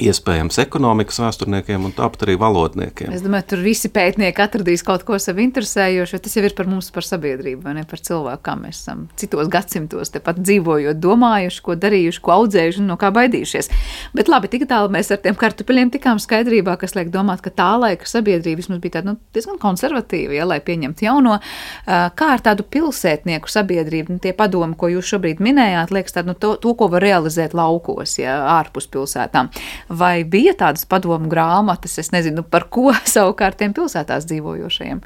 [0.00, 3.10] Iespējams, ekonomikas vēsturniekiem un tāpat arī valodniekiem.
[3.12, 6.70] Es domāju, tur visi pētnieki atradīs kaut ko sev interesējošu, jo tas jau ir par
[6.70, 11.60] mums, par sabiedrību, vai ne par cilvēku, kā mēs esam citos gadsimtos tepat dzīvojot, domājuši,
[11.66, 13.68] ko darījuši, ko audzējuši un no kā baidījušies.
[14.16, 17.68] Bet labi, tik tālu mēs ar tiem kartupeļiem tikām skaidrībā, kas liek domāt, ka tā
[17.82, 21.36] laika sabiedrība vismaz bija tāda nu, diezgan konservatīva, ja, lai pieņemtu jauno.
[21.84, 26.38] Kā ar tādu pilsētnieku sabiedrību, nu, tie padomi, ko jūs šobrīd minējāt, liekas tādu, nu,
[26.40, 29.52] to, to, ko var realizēt laukos, ja ārpus pilsētām
[29.92, 35.04] vai bija tādas padomu grāmatas, es nezinu, par ko savukārt tiem pilsētās dzīvojošajiem.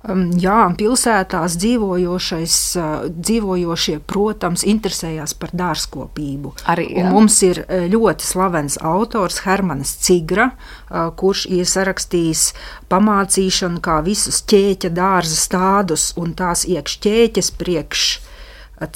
[0.00, 6.54] Um, jā, pilsētās dzīvojošais, uh, dzīvojošie, protams, interesējās par dārzkopību.
[6.72, 12.46] Arī mums ir uh, ļoti slavens autors Hermans Cigra, uh, kurš ir sarakstījis
[12.88, 18.08] pamācīšanu, kā visus ķēķa dārza stādus un tās iekšķēķes priekš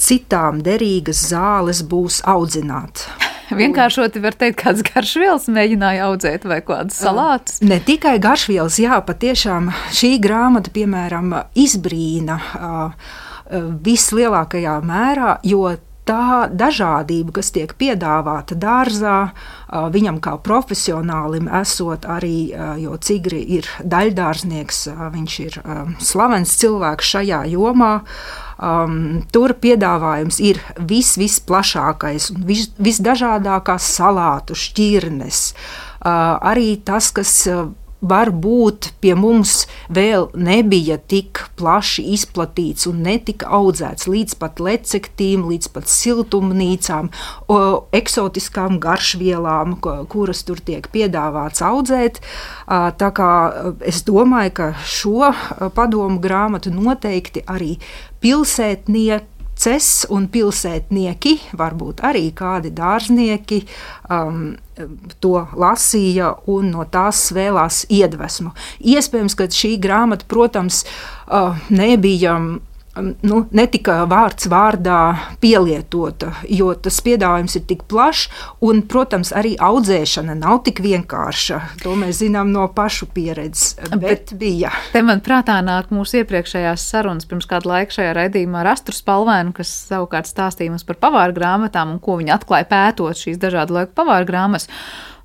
[0.01, 3.05] citām derīgas zāles būs audzināt.
[3.61, 7.61] Vienkāršoti var teikt, kāds garšvielas mēģināja audzēt vai kādas salātus.
[7.61, 12.39] Ne tikai garšvielas, jā, patiešām šī grāmata, piemēram, izbrīna
[13.85, 15.67] vislielākajā mērā, jo
[16.05, 19.17] tā dažādība, kas tiek piedāvāta dārzā,
[19.93, 25.59] viņam kā profesionālim, esot arī, jo Cigri ir daļdārznieks, viņš ir
[26.01, 27.93] slavens cilvēks šajā jomā.
[28.55, 35.49] Um, tur piedāvājums ir vis, visplašākais un vis, visdažādākās salātu šķirnes.
[36.05, 37.65] Uh, arī tas, kas uh,
[38.05, 45.71] varbūt pie mums vēl nebija tik plaši izplatīts un netika audzēts līdz pat lecektīm, līdz
[45.75, 47.09] pat siltumnīcām,
[47.47, 47.59] o,
[47.95, 49.77] eksotiskām garšvielām,
[50.11, 52.21] kuras tur tiek piedāvāts audzēt.
[52.65, 53.31] Tā kā
[53.85, 55.31] es domāju, ka šo
[55.75, 57.75] padomu grāmatu noteikti arī
[58.25, 63.61] pilsētnieki ces un pilsētnieki, varbūt arī kādi dārznieki,
[64.11, 64.55] um,
[65.23, 68.51] to lasīja un no tās svēlās iedvesmu.
[68.83, 72.35] Iespējams, ka šī grāmata, protams, uh, nebija
[73.01, 74.99] nu, netika vārds vārdā
[75.43, 78.27] pielietota, jo tas piedāvājums ir tik plašs,
[78.65, 81.59] un, protams, arī audzēšana nav tik vienkārša.
[81.83, 84.71] To mēs zinām no pašu pieredzes, bet, bet bija.
[84.93, 89.55] Te man prātā nāk mūsu iepriekšējās sarunas pirms kāda laika šajā raidījumā ar Astru Spalvēnu,
[89.57, 93.95] kas savukārt stāstīja mums par pavāru grāmatām un ko viņi atklāja pētot šīs dažādu laiku
[93.97, 94.69] pavāru grāmatas.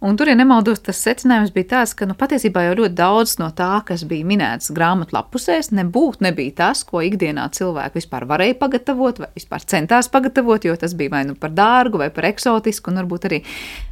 [0.01, 3.51] Un tur, ja nemaldos, tas secinājums bija tāds, ka nu, patiesībā jau ļoti daudz no
[3.53, 9.21] tā, kas bija minēts grāmatā lapusēs, nebūtu nebija tas, ko ikdienā cilvēki vispār varēja pagatavot
[9.21, 13.03] vai vispār centās pagatavot, jo tas bija vai nu par dārgu vai par eksotisku, un
[13.03, 13.43] varbūt arī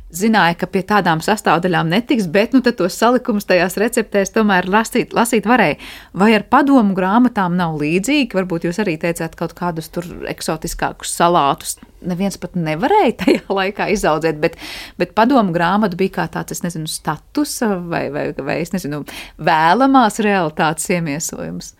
[0.09, 5.45] zināja, ka pie tādām sastāvdaļām netiks, bet nu, tos salikumus tajās receptēs tomēr lasīt, lasīt
[5.45, 5.77] varēja.
[6.17, 8.33] Vai ar padomu grāmatām nav līdzīgi?
[8.33, 11.77] Varbūt jūs arī teicāt kaut kādus tur eksotiskākus salātus.
[12.07, 14.59] Neviens pat nevarēja tajā laikā izaudzēt, bet,
[15.01, 17.57] bet padomu grāmata bija kā tāds, es nezinu, status
[17.91, 19.03] vai, vai, vai es nezinu,
[19.43, 21.75] vēlamās realitātes iemiesojums.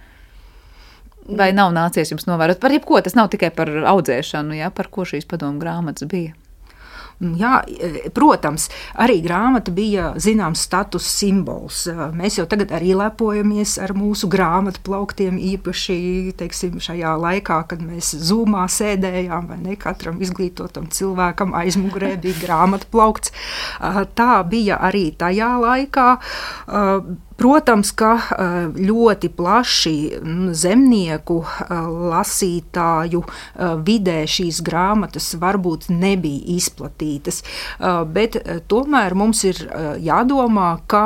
[1.39, 3.03] Vai nav nācies jums novērot par jebko?
[3.05, 6.33] Tas nav tikai par audzēšanu, ja, par ko šīs padomu grāmatas bija.
[7.19, 11.81] Jā, e, protams, arī grāmata bija zināms status simbols.
[11.91, 15.99] E, mēs jau tagad arī lepojamies ar mūsu grāmatu plauktiem, īpaši
[16.39, 22.87] teiksim, šajā laikā, kad mēs zūmā sēdējām, vai ne katram izglītotam cilvēkam aizmugurē bija grāmatu
[22.95, 23.35] plaukts.
[23.35, 26.11] E, tā bija arī tajā laikā.
[27.39, 31.75] Protams, ka eh, ļoti plaši mm, zemnieku eh,
[32.13, 37.43] lasītāju eh, vidē šīs grāmatas varbūt nebija izplatītas,
[38.15, 38.37] bet
[38.71, 39.61] tomēr mums ir
[40.03, 41.03] jādomā, ka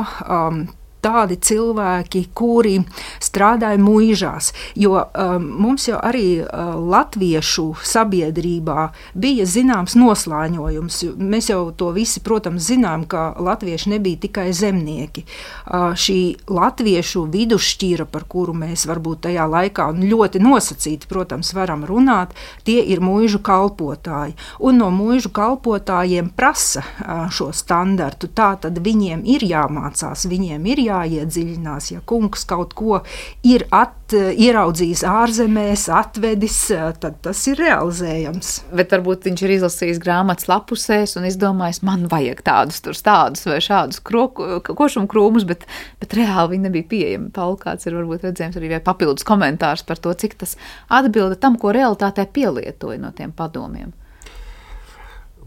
[1.03, 2.79] tādi cilvēki, kuri
[3.23, 4.53] strādāja mūžās.
[4.79, 8.89] Jo um, mums jau arī uh, latviešu sabiedrībā
[9.19, 11.01] bija zināms noslāņojums.
[11.19, 15.25] Mēs jau to visi, protams, zinām, ka latvieši nebija tikai zemnieki.
[15.27, 16.21] Uh, šī
[16.53, 22.37] latviešu vidusšķira, par kuru mēs varbūt tajā laikā ļoti nosacīti, protams, varam runāt,
[22.67, 24.37] tie ir mūžu kalpotāji.
[24.63, 28.31] Un no mūžu kalpotājiem prasa uh, šo standartu.
[28.33, 31.91] Tā tad viņiem ir jāmācās, viņiem ir jāmācās jāiedziļinās.
[31.95, 33.01] Ja kungs kaut ko
[33.47, 36.59] ir at, ieraudzījis ārzemēs, atvedis,
[37.01, 38.53] tad tas ir realizējams.
[38.77, 44.03] Bet varbūt viņš ir izlasījis grāmatas lapusēs un izdomājis, man vajag tādus, tādus vai šādus
[44.05, 45.65] košumu krūmus, bet,
[46.03, 47.33] bet reāli viņi nebija pieejami.
[47.35, 50.59] Paul, kāds ir varbūt redzējums arī papildus komentārs par to, cik tas
[50.93, 53.93] atbilda tam, ko realitātē pielietoja no tiem padomiem.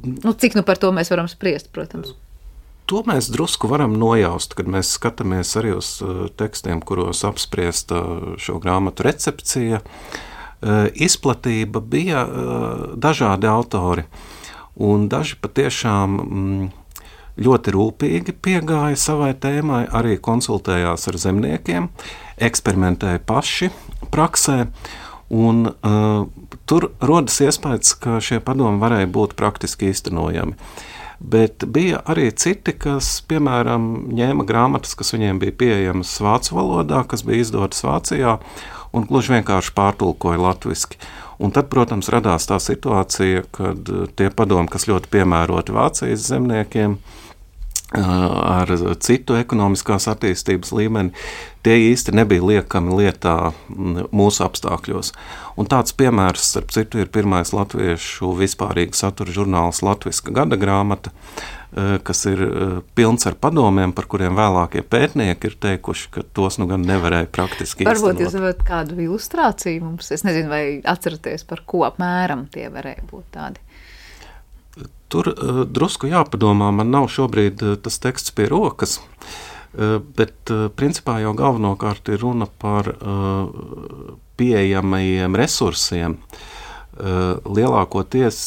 [0.05, 2.13] Nu, cik nu par to mēs varam spriest, protams.
[2.85, 8.01] To mēs drusku varam nojaust, kad mēs skatāmies arī uz uh, tekstiem, kuros apspriesta
[8.37, 9.81] šo grāmatu recepcija.
[9.81, 12.21] Uh, izplatība bija
[12.95, 14.05] dažādi autori,
[14.77, 16.69] un daži patiešām mm,
[17.41, 21.89] ļoti rūpīgi piegāja savai tēmai, arī konsultējās ar zemniekiem,
[22.37, 23.73] eksperimentēja paši
[24.13, 24.65] praksē.
[25.33, 26.27] Un, uh,
[26.69, 30.53] tur rodas iespējas, ka šie padomi varēja būt praktiski īstenojami.
[30.53, 37.03] Uh, Bet bija arī citi, kas, piemēram, ņēma grāmatas, kas viņiem bija pieejamas vācu valodā,
[37.07, 38.37] kas bija izdotas Vācijā,
[38.95, 40.99] un gluži vienkārši pārtulkoja latviešu.
[41.43, 46.95] Un tad, protams, radās tā situācija, kad tie padomi, kas ļoti piemēroti Vācijas zemniekiem,
[47.93, 51.11] ar citu ekonomiskās attīstības līmeni,
[51.65, 55.11] tie īsti nebija liekami lietā mūsu apstākļos.
[55.61, 61.13] Un tāds piemērs, starp citu, ir pirmais latviešu vispārīga satura žurnāls Latvijas gada grāmata,
[62.07, 62.41] kas ir
[62.97, 67.85] pilns ar padomiem, par kuriem vēlākie pētnieki ir teikuši, ka tos nu gan nevarēja praktiski
[67.85, 68.01] izdarīt.
[68.01, 73.05] Varbūt jūs varat kādu ilustrāciju mums, es nezinu, vai atceraties, par ko apmēram tie varēja
[73.11, 73.64] būt tādi.
[75.15, 80.65] Tur uh, drusku jāpadomā, man nav šobrīd uh, tas teksts pie rokas, uh, bet uh,
[80.75, 83.47] principā jau galvenokārt ir runa par uh,
[84.35, 86.19] pieejamajiem resursiem.
[86.95, 88.37] Lielākoties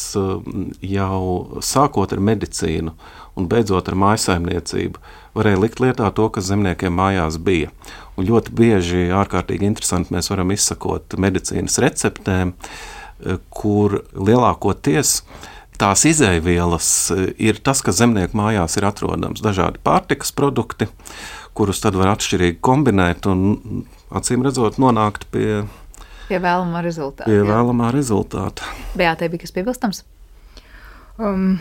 [0.81, 1.25] jau
[1.61, 2.95] sākot ar medicīnu
[3.37, 5.01] un beidzot ar mājsaimniecību,
[5.37, 7.69] varēja likt lietā to, kas zemniekiem mājās bija.
[8.17, 12.55] Un ļoti bieži, ārkārtīgi interesanti, mēs varam izsakot medicīnas receptēm,
[13.53, 19.43] kur lielākoties uh, tās izēvielas eh, ir tas, kas zemnieku mājās ir atrodams.
[19.45, 20.89] Dažādi pārtikas produkti,
[21.57, 25.63] kurus tad var atšķirīgi kombinēt un, acīm redzot, nonākt pie,
[26.29, 27.29] pie vēlamā rezultāta.
[27.29, 28.69] Pie vēlamā rezultāta.
[28.99, 30.03] Beātei bija kas piebilstams?
[31.19, 31.57] Um,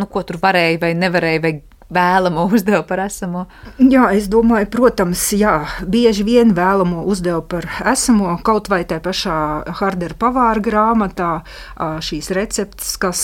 [0.00, 1.54] nu, ko tur varēja vai nevarēja, vai
[1.94, 3.46] vēlamo uzdeva par esamo?
[3.78, 5.56] Jā, es domāju, protams, jā,
[5.90, 9.38] bieži vien vēlamo uzdeva par esamo, kaut vai tajā pašā
[9.80, 11.30] Hardera pavāra grāmatā
[12.04, 13.22] šīs receptes, kas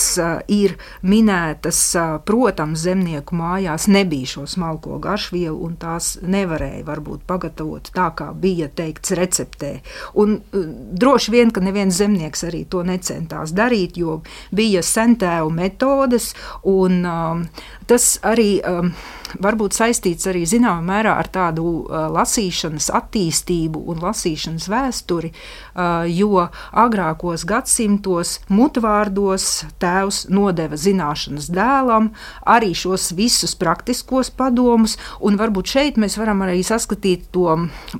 [0.51, 1.81] ir minētas,
[2.27, 8.69] protams, zemnieku mājās nebija šo smalko garšvielu, un tās nevarēja varbūt pagatavot tā, kā bija
[8.73, 9.73] teikts receptē.
[10.21, 14.21] Un droši vien, ka neviens zemnieks arī to necentās darīt, jo
[14.55, 16.31] bija sentēvu metodes,
[16.67, 17.45] un um,
[17.89, 18.91] tas arī um,
[19.39, 26.47] varbūt saistīts arī zināmā mērā ar tādu uh, lasīšanas attīstību un lasīšanas vēsturi, uh, jo
[26.71, 29.47] agrākos gadsimtos mutvārdos
[29.81, 32.11] tēvs nodeva zināšanas dēlam,
[32.45, 37.55] arī šos visus praktiskos padomus, un varbūt šeit mēs varam arī saskatīt to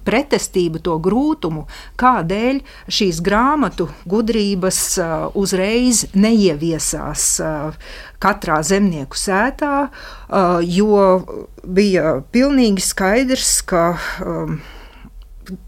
[0.08, 1.68] pretestību, to grūtumu,
[2.02, 7.92] kādēļ šīs grāmatu gudrības uh, uzreiz neieviesās uh,
[8.22, 13.86] katrā zemnieku sētā, uh, jo bija pilnīgi skaidrs, ka
[14.26, 14.60] um,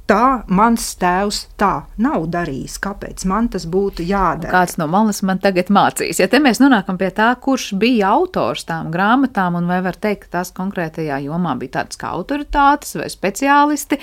[0.09, 2.77] tā mans tēvs tā nav darījis.
[2.83, 4.51] Kāpēc man tas būtu jādara?
[4.51, 6.19] Kāds no malas man tagad mācīs?
[6.21, 10.27] Ja te mēs nonākam pie tā, kurš bija autors tām grāmatām, un vai var teikt,
[10.27, 13.99] ka tās konkrētajā jomā bija tādas kā autoritātes vai speciālisti,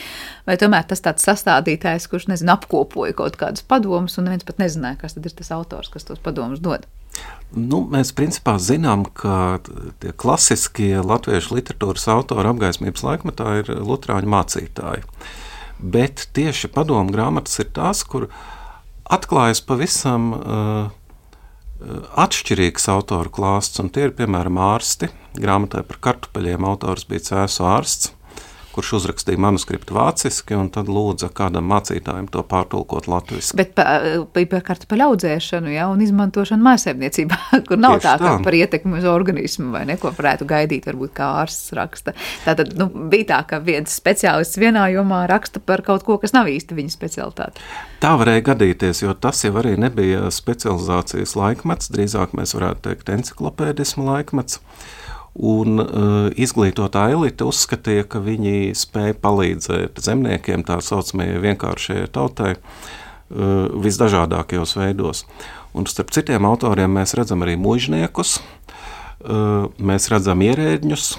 [0.48, 5.00] vai tomēr tas tāds sastādītājs, kurš, nezinu, apkopoja kaut kādus padomus, un neviens pat nezināja,
[5.04, 6.88] kas tad ir tas autors, kas tos padomus dod.
[7.50, 9.58] Nu, mēs principā zinām, ka
[10.02, 15.02] tie klasiskie latviešu literatūras autori apgaismības laikmetā ir Lutāņu mācītāji.
[15.80, 18.28] Bet tieši padomu grāmatas ir tās, kur
[19.10, 20.92] atklājas pavisam uh,
[22.22, 23.82] atšķirīgs autoru klāsts.
[23.82, 25.10] Tie ir piemēram ārsti.
[25.40, 28.14] Grāmatai par kartupeļiem autors bija Cēsu ārsts
[28.74, 33.56] kurš uzrakstīja manuskriptu vāciski, un tad lūdza kādam mācītājam to pārtulkot latviešu.
[33.58, 33.74] Bet
[34.34, 38.34] bija par kartupeļu audzēšanu ja, un izmantošanu mājsaimniecībā, kur nav Tieši tā, tā.
[38.44, 42.14] par ietekmi uz organismu vai neko varētu gaidīt, varbūt kā ārsts raksta.
[42.46, 46.50] Tātad nu, bija tā, ka viens speciālists vienā jomā raksta par kaut ko, kas nav
[46.50, 47.66] īsti viņa specialitāte.
[48.00, 54.06] Tā varēja gadīties, jo tas jau arī nebija specializācijas laikmets, drīzāk mēs varētu teikt enciklopēdismu
[54.06, 54.62] laikmets.
[55.38, 63.70] Un uh, izglītotā elite uzskatīja, ka viņi spēja palīdzēt zemniekiem, tā saucamajai vienkāršajai tautai, uh,
[63.70, 65.24] visdažādākajos veidos.
[65.70, 71.10] Un starp citiem autoriem mēs redzam arī mužniekus, uh, mēs redzam ierēģņus,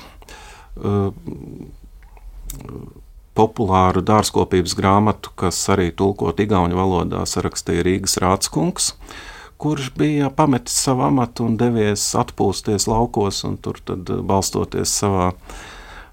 [3.35, 8.93] populāru dārzkopības grāmatu, kas arī tulkot igauņu valodā, sarakstīja Rīgas Rādskungs.
[8.95, 9.30] Uh,
[9.61, 15.27] kurš bija pametis savu amatu un devies atpūsties laukos, un tur eh, balstoties savā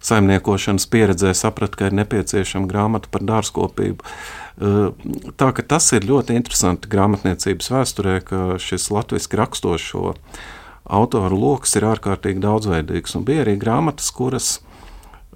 [0.05, 4.05] saimniekošanas pieredzē, saprata, ka ir nepieciešama grāmata par dārzkopību.
[4.05, 5.09] Eh,
[5.41, 10.13] tā ka tas ir ļoti interesanti grāmatniecības vēsturē, ka šis latviešu rakstošo
[10.99, 13.17] autoru lokus ir ārkārtīgi daudzveidīgs.
[13.17, 14.51] Un bija arī grāmatas, kuras,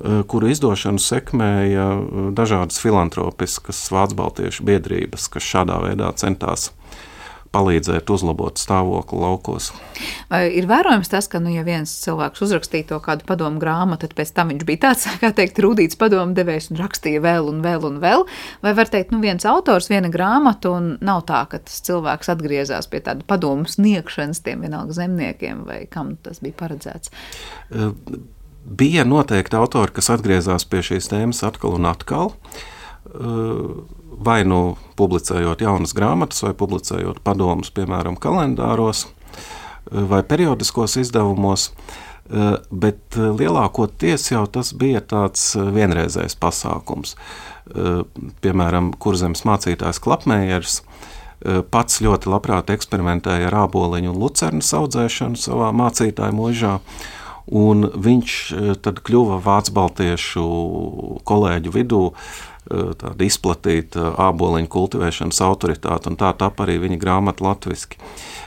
[0.05, 1.89] eh, kuru izdošanu sekmēja
[2.37, 6.75] dažādas filantropiskas vācu baltiešu biedrības, kas šādā veidā centās
[7.53, 9.71] palīdzēt uzlabot stāvokli laukos.
[10.33, 14.17] Vai ir vērojams tas, ka, nu, ja viens cilvēks uzrakstīja to kādu padomu grāmatu, tad
[14.19, 17.87] pēc tam viņš bija tāds, kā teikt, rūtīts padomu devējs un rakstīja vēl un vēl
[17.89, 18.27] un vēl?
[18.65, 22.91] Vai var teikt, nu, viens autors, viena grāmata, un nav tā, ka tas cilvēks atgriezās
[22.93, 27.13] pie tāda padomu sniegšanas tiem vienalga zemniekiem, vai kam tas bija paredzēts?
[27.71, 27.93] Uh,
[28.65, 32.33] bija noteikti autori, kas atgriezās pie šīs tēmas atkal un atkal.
[33.13, 33.83] Uh,
[34.25, 41.71] vai nu publicējot jaunas grāmatas, vai publicējot padomus, piemēram, kalendāros eh, vai periodiskos izdevumos.
[42.33, 47.17] Eh, bet eh, lielākoties jau tas bija tāds vienreizējs pasākums.
[48.43, 50.81] Piemēram, kurzems mācītājs Klapmējers
[51.73, 56.73] pats ļoti labprāt eksperimentēja ar āboliņu un lucernu audzēšanu savā mācītāju mūžā.
[57.55, 58.35] Un viņš
[58.83, 60.45] tad kļuva vācu baltiešu
[61.31, 67.99] kolēģu vidū Eh, tāda izplatīta āboliņu kultivēšanas autoritāte, un tā tapa arī viņa grāmata latviešu.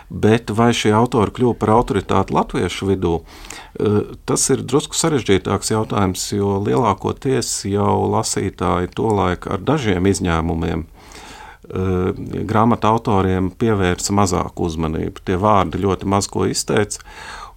[0.10, 6.32] Bet vai šie autori kļuva par autoritāti latviešu vidū, eh, tas ir drusku sarežģītāks jautājums,
[6.32, 12.14] jo lielākoties jau lasītāji tolaik ar dažiem izņēmumiem eh,
[12.46, 15.26] grāmatu autoriem pievērsa mazāku uzmanību.
[15.26, 17.02] Tie vārdi ļoti maz ko izteica.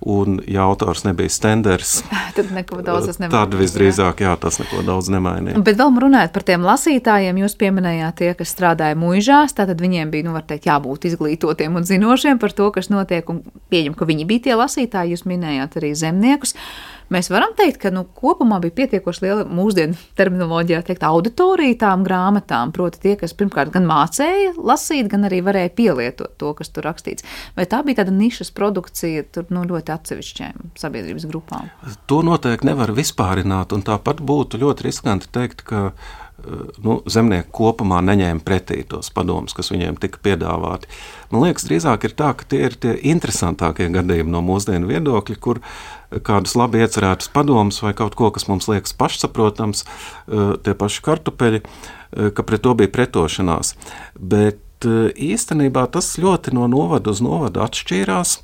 [0.00, 2.04] Un, ja autors nebija stenders,
[2.36, 3.34] tad neko daudz tas nemainīja.
[3.34, 5.58] Tad visdrīzāk, jā, tas neko daudz nemainīja.
[5.66, 10.28] Bet vēl runājot par tiem lasītājiem, jūs pieminējāt tie, kas strādāja muižās, tātad viņiem bija,
[10.28, 13.42] nu, var teikt, jābūt izglītotiem un zinošiem par to, kas notiek, un
[13.74, 16.54] pieņem, ka viņi bija tie lasītāji, jūs minējāt arī zemniekus.
[16.54, 22.04] Uh, Mēs varam teikt, ka nu, kopumā bija pietiekoši liela mūsdienu terminoloģijā teikt, auditorija tām
[22.06, 26.88] grāmatām, proti, tie, kas pirmkārt gan mācīja lasīt, gan arī varēja pielietot to, kas tur
[26.88, 27.26] rakstīts.
[27.56, 31.72] Vai tā bija tāda nišas produkcija tur, nu, ļoti atsevišķiem sabiedrības grupām?
[32.10, 35.88] To noteikti nevar vispārināt, un tāpat būtu ļoti riskanti teikt, ka
[36.84, 40.90] nu, zemnieki kopumā neņēma pretī tos padomus, kas viņiem tika piedāvāti.
[41.32, 45.62] Man liekas, drīzāk ir tā, ka tie ir tie interesantākie gadījumi no mūsdienu viedokļa, kur
[46.10, 51.60] kādus labi iecerētus padomus vai kaut ko, kas mums liekas pašsaprotams, eh, tie paši kartupeļi,
[51.62, 53.74] eh, ka pret to bija pretošanās.
[54.18, 58.38] Bet eh, īstenībā tas ļoti no novada uz novadu atšķīrās.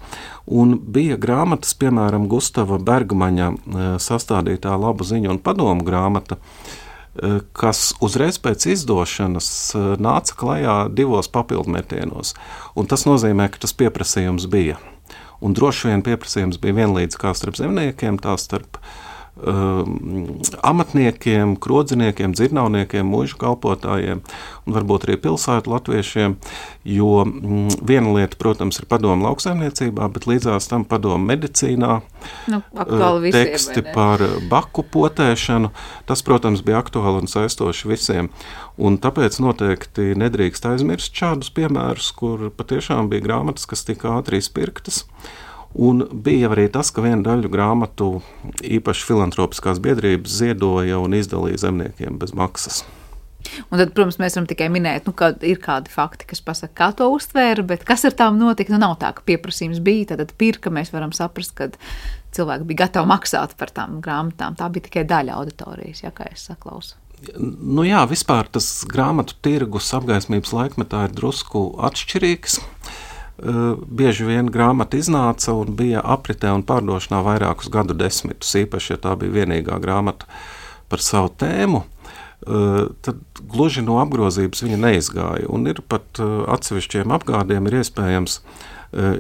[0.44, 3.54] Bija grāmatas, piemēram, Gustava Bergmaņa
[3.96, 6.36] sastādītā labu ziņu un padomu grāmata,
[7.54, 12.34] kas uzreiz pēc izdošanas nāca klajā divos papildmetienos.
[12.88, 14.76] Tas nozīmē, ka tas pieprasījums bija.
[15.44, 18.78] Un droši vien pieprasījums bija vienlīdz kā starp zemniekiem, tā starp
[19.36, 24.22] um, amatniekiem, krodziniekiem, dzirnavniekiem, mūža kalpotājiem
[24.64, 26.36] un varbūt arī pilsētu latviešiem.
[26.88, 31.98] Jo mm, viena lieta, protams, ir padomu lauksaimniecībā, bet līdzās tam padomu medicīnā.
[32.52, 35.72] Nu, uh, teksti visiem, par baku potēšanu.
[36.08, 38.32] Tas, protams, bija aktuāli un saistoši visiem.
[38.74, 45.04] Un tāpēc noteikti nedrīkst aizmirst šādus piemērus, kur patiešām bija grāmatas, kas tika ātri izpirktas.
[45.74, 48.08] Un bija arī tas, ka vienu daļu grāmatu
[48.62, 52.82] īpaši filantropiskās biedrības ziedoja un izdalīja zemniekiem bez maksas.
[53.70, 56.90] Un tad, protams, mēs varam tikai minēt, nu, ka ir kādi fakti, kas pasaka, kā
[56.98, 58.72] to uztvēra, bet kas ar tām notika.
[58.74, 61.70] Nu, nav tā, ka pieprasījums bija, tad pirka mēs varam saprast, ka
[62.34, 64.58] cilvēki bija gatavi maksāt par tām grāmatām.
[64.58, 67.03] Tā bija tikai daļa auditorijas, ja kā es saklausu.
[67.38, 72.60] Nu jā, vispār tas grāmatu tirgus apgaismības laikmetā ir drusku atšķirīgs.
[73.34, 79.00] Eh, bieži vien grāmata iznāca un bija apritē un pārdošanā vairākus gadu desmitus, īpaši, ja
[79.08, 80.28] tā bija vienīgā grāmata
[80.88, 81.82] par savu tēmu.
[82.44, 85.48] Eh, tad gluži no apgrozības viņa neizgāja.
[85.50, 88.38] Un ir pat eh, atsevišķiem apgādiem iespējams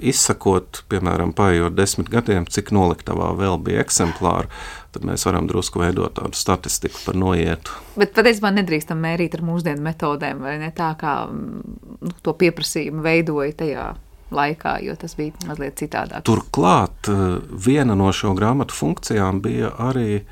[0.04, 4.50] izsakot, piemēram, paiet desmit gadiem, cik noliktavā vēl bija eksemplāri,
[4.94, 7.74] tad mēs varam drusku veidot tādu statistiku par noietu.
[7.98, 13.58] Bet patiesībā nedrīkstam mērīt ar mūsdienu metodēm, vai ne tā, kā nu, to pieprasījumu veidoja
[13.64, 13.92] tajā
[14.34, 16.24] laikā, jo tas bija mazliet citādāk.
[16.26, 17.22] Turklāt eh,
[17.66, 20.22] viena no šo grāmatu funkcijām bija arī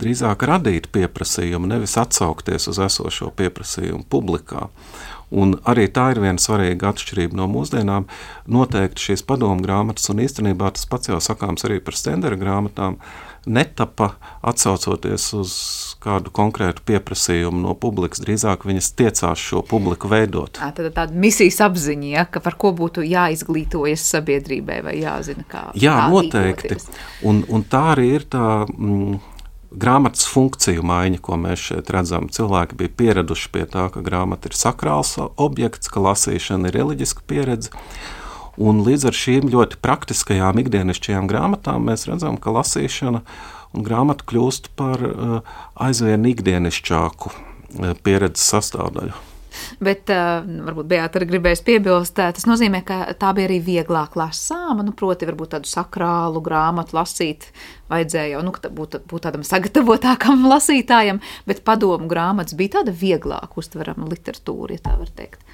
[0.00, 4.68] drīzāk radīt pieprasījumu, nevis atsaukties uz esošo pieprasījumu publikā.
[5.30, 8.08] Un arī tā ir viena svarīga atšķirība no mūsdienām.
[8.50, 12.98] Noteikti šīs padomu grāmatas, un īstenībā tas pats jau sakāms arī par stendera grāmatām,
[13.46, 14.10] netapa
[14.44, 15.54] atsaucoties uz
[16.02, 18.20] kādu konkrētu pieprasījumu no publikas.
[18.24, 20.58] Drīzāk viņas tiecās šo publiku veidot.
[20.58, 25.68] Tā tad tāda misijas apziņa, ja, ka par ko būtu jāizglītojas sabiedrībai vai jāzina, kā.
[25.78, 26.80] Jā, kā noteikti.
[27.28, 28.46] Un, un tā arī ir tā.
[28.66, 29.20] Mm,
[29.70, 32.28] grāmatas funkciju maiņa, ko mēs šeit redzam.
[32.32, 37.72] Cilvēki bija pieraduši pie tā, ka grāmata ir sakrāls objekts, ka lasīšana ir reliģiska pieredze.
[38.60, 43.22] Un līdz ar šīm ļoti praktiskajām ikdienišķajām grāmatām mēs redzam, ka lasīšana
[43.70, 45.40] un grāmata kļūst par uh,
[45.78, 49.29] aizvien ikdienišķāku uh, pieredzes sastāvdaļu.
[49.82, 54.16] Bet uh, varbūt Beata arī gribēs piebilst, uh, tas nozīmē, ka tā bija arī vieglāk
[54.18, 54.84] lasāma.
[54.86, 57.50] Nu, proti, varbūt tādu sakrālu grāmatu lasīt
[57.90, 64.08] vajadzēja jau nu, būt, būt tādam sagatavotākam lasītājam, bet padomu grāmatas bija tāda vieglāk uztverama
[64.10, 65.44] literatūra, ja tā var teikt.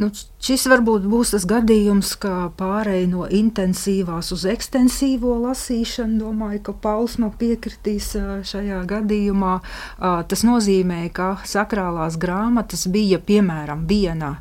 [0.00, 0.08] Nu,
[0.40, 6.16] šis varbūt būs tas gadījums, kā pārēj no intensīvās uz ekstensīvo lasīšanu.
[6.22, 8.14] Domāju, ka Pauls man piekritīs
[8.48, 9.58] šajā gadījumā.
[10.00, 14.38] Tas nozīmē, ka sakrālās grāmatas bija piemēram viena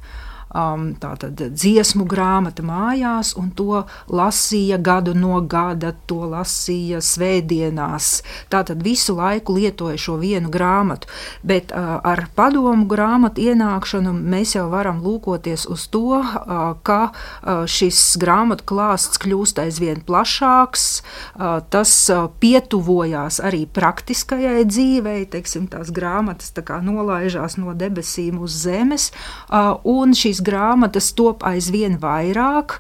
[0.56, 0.94] um,
[1.40, 8.22] dziesmu grāmata mājās, un to lasīja gadu no gada, to lasīja svētdienās.
[8.50, 11.10] Tātad visu laiku lietoja šo vienu grāmatu.
[11.44, 17.66] Bet uh, ar padomu grāmatu ienākšanu mēs jau varam lūkoties uz to, uh, ka uh,
[17.70, 25.94] šis grāmatu klāsts kļūst aizvien plašāks, uh, tas uh, pietuvojās arī praktiskajai dzīvei, teiksim, tās
[25.96, 29.10] grāmatas tā kā nolaižās no debesīm uz zemes,
[29.50, 32.80] uh, un šīs šīs grāmatas top aizvien vairāk.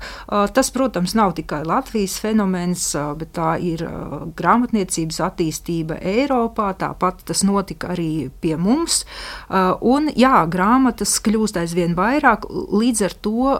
[0.53, 3.83] Tas, protams, nav tikai Latvijas fenomens, bet tā ir
[4.35, 6.73] grāmatniecības attīstība Eiropā.
[6.77, 9.05] Tāpat tas notika arī pie mums.
[9.81, 13.59] Un, jā, grāmatas kļūst aizvien vairāk, līdz ar to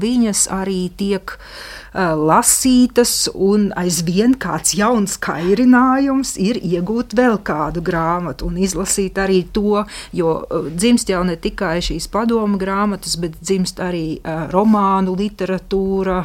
[0.00, 1.36] viņas arī tiek
[1.94, 9.84] lasītas, un aizvien kāds jauns kairinājums ir iegūt vēl kādu grāmatu un izlasīt arī to,
[10.12, 10.32] jo
[10.74, 14.18] dzimst jau ne tikai šīs padomu grāmatas, bet dzimst arī
[14.50, 16.18] romānu literatūra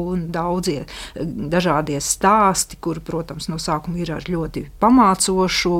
[0.00, 5.76] un daudzie dažādie stāsti, kuri, protams, no sākuma ir ar ļoti pamācošu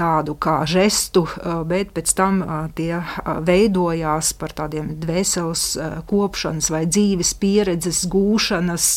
[0.00, 1.26] tādu kā žestu,
[1.68, 2.40] bet pēc tam
[2.78, 3.02] tie
[3.44, 5.66] veidojās par tādiem dvēseles
[6.08, 8.88] kopšanas vai dzīves pieredzes gūšanas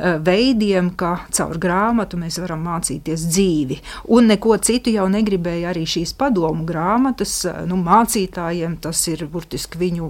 [0.00, 3.76] Eh, veidiem, kā caur grāmatu mēs varam mācīties dzīvi.
[4.16, 7.34] Un neko citu jau negribēja arī šīs padomu grāmatas.
[7.44, 10.08] Eh, nu, mācītājiem tas ir burtiski viņu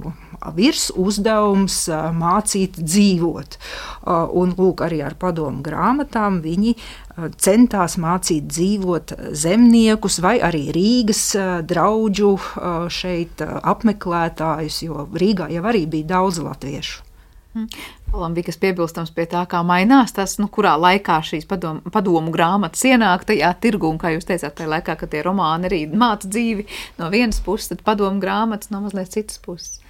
[0.55, 3.59] virs uzdevums eh, mācīt dzīvot.
[4.41, 6.77] Un lūk, arī ar padomu grāmatām viņi
[7.43, 11.25] centās mācīt dzīvot zemniekus vai arī Rīgas
[11.69, 12.39] draugu
[12.89, 17.10] šeit apmeklētājus, jo Rīgā jau arī bija daudz latviešu.
[18.11, 22.31] Palam bija kas piebilstams pie tā, kā mainās tas, nu, kurā laikā šīs padomu, padomu
[22.35, 26.31] grāmatas ienāk tajā tirgu, un kā jūs teicāt, tajā laikā, kad tie romāni arī māca
[26.31, 26.67] dzīvi
[27.01, 29.81] no vienas puses, tad padomu grāmatas no mazliet citas puses.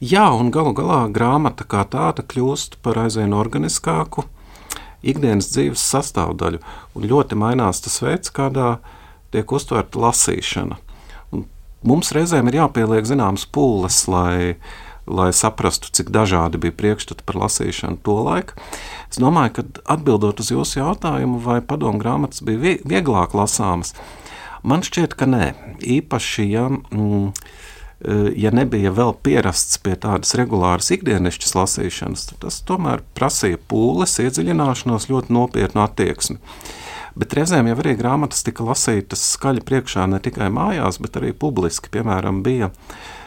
[0.00, 4.24] Jā, un galu galā grāmata kā tāda kļūst par aizvien organiskāku,
[5.00, 6.60] ikdienas dzīves sastāvdaļu,
[6.96, 8.78] un ļoti mainās tas veids, kādā
[9.32, 10.78] tiek uztverta lasīšana.
[11.32, 11.44] Un
[11.86, 14.56] mums reizēm ir jāpieliek zināmas pūles, lai,
[15.06, 18.58] lai saprastu, cik dažādi bija priekšstati par lasīšanu to laiku.
[19.10, 23.94] Es domāju, ka atbildot uz jūsu jautājumu, vai padomu grāmatas bija vieglāk lasāmas,
[24.62, 25.52] man šķiet, ka nē.
[25.98, 26.68] Īpaši, ja.
[26.68, 27.32] Mm,
[28.00, 35.10] Eh, ja nebija vēl pierasts pie tādas regulāras ikdienišķas lasīšanas, tas tomēr prasīja pūles, iedziļināšanos,
[35.12, 36.38] ļoti nopietnu attieksmi.
[37.20, 41.90] Bet reizēm jau arī grāmatas tika lasītas skaļi priekšā ne tikai mājās, bet arī publiski.
[41.92, 43.19] Piemēram, bija uh,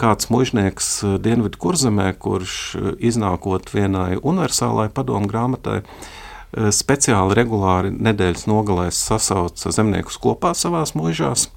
[0.00, 2.58] kāds mužnieks eh, Dienvidu kurzemē, kurš
[2.98, 5.82] iznākot vienai universālai padomu grāmatai,
[6.54, 11.48] speciāli regulāri nedēļas nogalēs sasauca zemniekus kopā savās mūžās.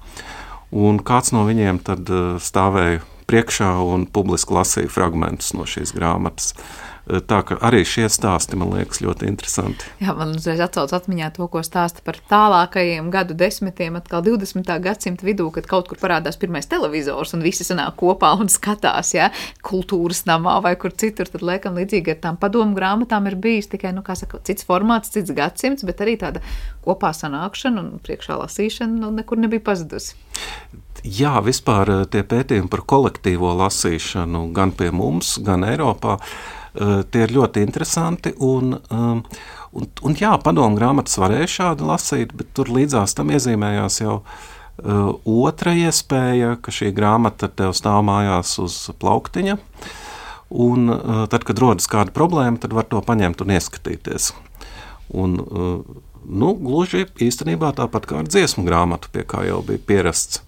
[0.74, 6.54] Un kāds no viņiem tad eh, stāvēja priekšā un publiski lasīja fragmentus no šīs grāmatas.
[7.08, 9.86] Eh, tā ka arī šie stāsti man liekas ļoti interesanti.
[10.02, 14.68] Jā, man uzreiz atcaucas atmiņā to, ko stāsta par tālākajiem gadu desmitiem, atkal 20.
[14.84, 19.30] gadsimta vidū, kad kaut kur parādās pirmais televizors un visi sanāk kopā un skatās, ja,
[19.64, 21.30] kultūras namā vai kur citur.
[21.32, 25.14] Tad, liekam, līdzīgi ar tām padomu grāmatām ir bijis tikai, nu, kā saka, cits formāts,
[25.14, 26.44] cits gadsimts, bet arī tāda
[26.84, 30.12] kopā sanākšana un priekšā lasīšana nu, nekur nebija pazudusi.
[31.08, 36.18] Jā, vispār eh, tie pētījumi par kolektīvo lasīšanu gan pie mums, gan Eiropā.
[36.18, 38.34] Uh, tie ir ļoti interesanti.
[38.44, 39.22] Un, um,
[39.74, 45.14] un, un jā, padomu grāmatas varēja šādi lasīt, bet tur līdzās tam iezīmējās jau uh,
[45.24, 49.58] otra iespēja, ka šī grāmata tev stāv mājās uz plauktiņa.
[50.48, 54.30] Un, uh, tad, kad rodas kāda problēma, tad var to paņemt un ieskatīties.
[55.18, 55.98] Un, uh,
[56.28, 60.42] nu, gluži īstenībā tāpat kā ar dziesmu grāmatu, pie kā jau bija pierasts,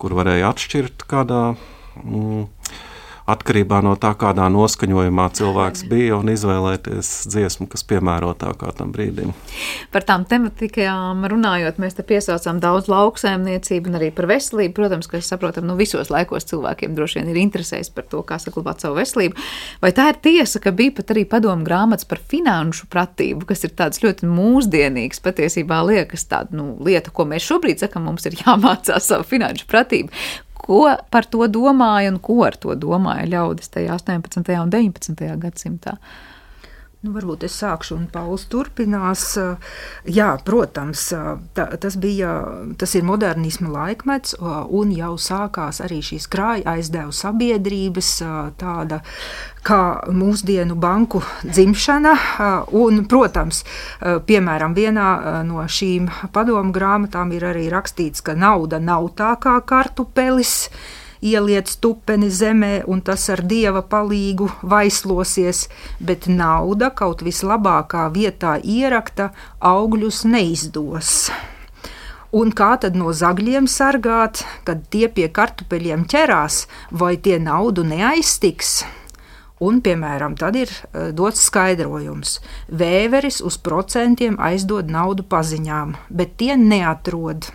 [0.00, 1.42] kur varēja atšķirt kādā.
[2.00, 2.46] Mm,
[3.30, 9.32] atkarībā no tā, kādā noskaņojumā cilvēks bija un izvēlēties dziesmu, kas piemērotākā tam brīdim.
[9.94, 14.74] Par tām tematikām runājot, mēs te piesaucām daudz lauksēmniecību un arī par veselību.
[14.76, 18.40] Protams, ka es saprotam, nu visos laikos cilvēkiem droši vien ir interesēs par to, kā
[18.42, 19.38] saglabāt savu veselību.
[19.84, 23.76] Vai tā ir tiesa, ka bija pat arī padomu grāmatas par finanšu pratību, kas ir
[23.78, 29.12] tāds ļoti mūsdienīgs, patiesībā liekas tāda nu, lieta, ko mēs šobrīd sakam, mums ir jāmācās
[29.12, 30.24] savu finanšu pratību.
[30.62, 34.52] Ko par to domāja un ko ar to domāja ļaudis tajā 18.
[34.62, 35.26] un 19.
[35.42, 35.96] gadsimtā?
[37.02, 39.24] Nu, varbūt es sākšu, un Pauls turpinās.
[40.06, 41.08] Jā, protams,
[41.50, 42.30] tā, tas, bija,
[42.78, 48.12] tas ir modernisma laikmets, un jau sākās arī šīs krāja aizdevu sabiedrības,
[48.62, 49.00] tāda
[49.66, 49.80] kā
[50.14, 52.14] mūsdienu banku dzimšana.
[52.84, 53.64] Un, protams,
[53.98, 55.10] piemēram, vienā
[55.50, 60.68] no šīm padomu grāmatām ir arī rakstīts, ka nauda nav tā kā kartupelis
[61.22, 65.68] ieliec tupeni zemē, un tas ar dieva palīgu vaislosies,
[66.00, 71.30] bet nauda kaut vislabākā vietā ierakta augļus neizdos.
[72.32, 78.82] Un kā tad no zagļiem sargāt, kad tie pie kartupeļiem ķerās, vai tie naudu neaiztiks?
[79.62, 82.38] Un, piemēram, tad ir uh, dots skaidrojums.
[82.72, 87.52] Vēveris uz procentiem aizdod naudu paziņām, bet tie neatrod.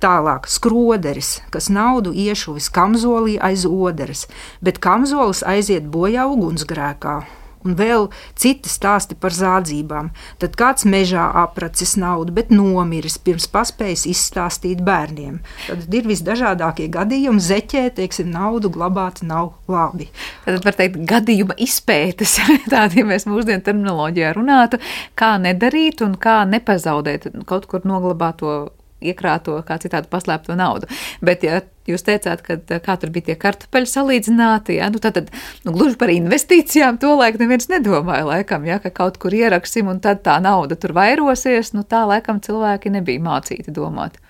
[0.00, 4.24] Tālāk skroderis, kas naudu iešuvis kamzolī aiz oderes,
[4.64, 7.18] bet kamzolis aiziet bojā ugunsgrēkā.
[7.60, 8.06] Un vēl
[8.40, 10.08] citi stāsti par zādzībām.
[10.40, 15.36] Tad kāds mežā apracis naudu, bet nomiris pirms paspējis izstāstīt bērniem.
[15.66, 17.44] Tad ir visdažādākie gadījumi.
[17.50, 20.08] Zeķē, teiksim, naudu glabāt nav labi.
[20.48, 22.38] Tad var teikt, gadījuma izpētes,
[22.72, 24.80] tādiem ja mēs mūsdienu terminoloģijā runātu,
[25.12, 28.70] kā nedarīt un kā nepazaudēt kaut kur noglabāto
[29.00, 30.88] iekrāto, kā citādi paslēpto naudu.
[31.24, 35.30] Bet, ja jūs teicāt, ka kā tur bija tie kartupeļi salīdzināti, ja, nu tad, tad
[35.66, 40.02] nu, gluži par investīcijām to laikam neviens nedomāja, laikam, ja, ka kaut kur ieraksim un
[40.04, 44.20] tad tā nauda tur vairosies, nu tā laikam cilvēki nebija mācīti domāt.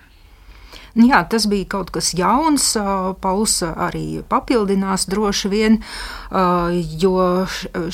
[0.95, 2.73] Nu jā, tas bija kaut kas jauns.
[3.23, 5.79] Pauls arī papildinās droši vien,
[6.99, 7.45] jo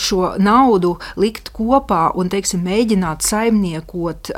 [0.07, 4.31] šo naudu likt kopā un teiksim, mēģināt saimniekot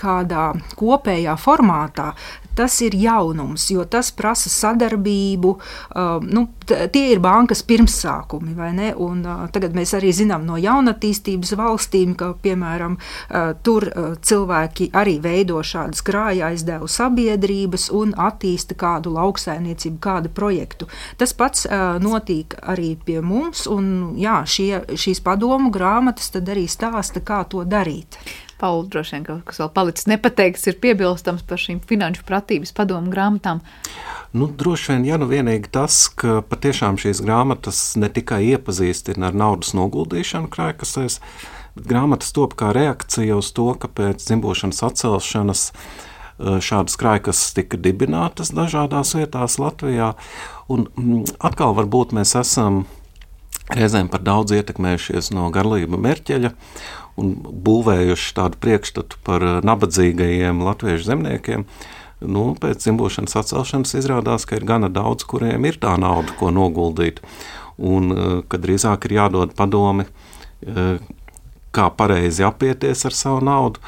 [0.00, 0.46] kādā
[0.80, 2.12] kopējā formātā,
[2.60, 5.54] tas ir jaunums, jo tas prasa sadarbību.
[5.96, 8.90] Uh, nu, tie ir bankas pirmsākumi, vai ne?
[9.00, 14.90] Un, uh, tagad mēs arī zinām no jaunatīstības valstīm, ka, piemēram, uh, tur uh, cilvēki
[15.00, 20.90] arī veido šādas krāja aizdevu sabiedrības un attīsta kādu lauksainiecību, kādu projektu.
[21.20, 21.66] Tas pats
[22.02, 27.64] notiek arī pie mums, un jā, šie, šīs padomu grāmatas tad arī stāsta, kā to
[27.64, 28.18] darīt.
[28.60, 33.12] Pauli, droši vien kaut kas vēl palicis nepateikts, ir piebilstams par šīm finanšu pratības padomu
[33.12, 33.62] grāmatām.
[34.36, 39.40] Nu, droši vien, ja nu vienīgi tas, ka patiešām šīs grāmatas ne tikai iepazīstina ar
[39.40, 41.18] naudas noguldīšanu krājkasēs,
[41.80, 45.66] grāmatas top kā reakcija uz to, ka pēc dzimbošanas atcelšanas
[46.40, 50.14] šādas krājkas tika dibinātas dažādās vietās Latvijā.
[50.72, 52.84] Un mm, atkal varbūt mēs esam
[53.76, 56.52] reizēm par daudz ietekmējušies no garlība merķeļa
[57.20, 57.32] un
[57.66, 61.66] būvējuši tādu priekšstatu par nabadzīgajiem latviešu zemniekiem.
[62.20, 67.22] Nu, pēc dzimbošanas atcelšanas izrādās, ka ir gana daudz, kuriem ir tā nauda, ko noguldīt.
[67.80, 68.12] Un
[68.52, 70.04] ka drīzāk ir jādod padomi,
[71.74, 73.80] kā pareizi apieties ar savu naudu.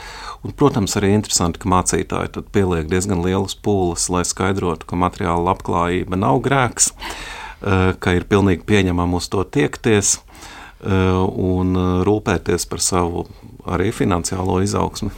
[0.42, 6.18] Un, protams, arī interesanti, ka mācītāji pieliek diezgan lielas pūles, lai skaidrotu, ka materiāla labklājība
[6.18, 12.82] nav grēks, eh, ka ir pilnīgi pieņemama uz to tiekties eh, un eh, rūpēties par
[12.82, 13.26] savu
[13.70, 15.12] arī finansiālo izaugsmu.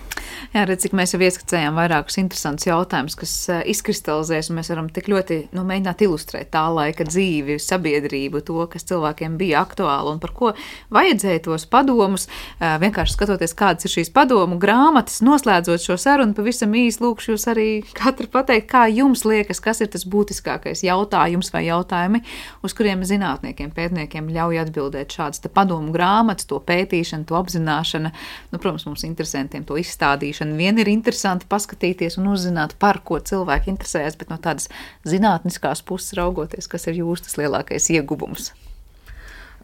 [0.54, 4.88] Jā, redz, cik mēs jau ieskicējām vairākus interesantus jautājumus, kas uh, izkristalizēs, un mēs varam
[4.94, 10.20] tik ļoti nu, mēģināt ilustrēt tā laika dzīvi, sabiedrību, to, kas cilvēkiem bija aktuāli un
[10.22, 10.52] par ko
[10.94, 12.28] vajadzēja tos padomus.
[12.60, 17.48] Uh, vienkārši skatoties, kādas ir šīs padomu grāmatas, noslēdzot šo sarunu, pavisam īsi lūkšu jūs
[17.50, 22.22] arī katru pateikt, kā jums liekas, kas ir tas būtiskākais jautājums vai jautājumi,
[22.62, 28.14] uz kuriem zinātniekiem, pētniekiem ļauj atbildēt šādas padomu grāmatas, to pētīšana, to apzināšana.
[28.54, 30.56] Nu, protams, mums interesantiem to izstādīšana zināšana.
[30.56, 34.68] Vien ir interesanti paskatīties un uzzināt, par ko cilvēki interesējas, bet no tādas
[35.04, 38.52] zinātniskās puses raugoties, kas ir jūsu lielākais ieguvums.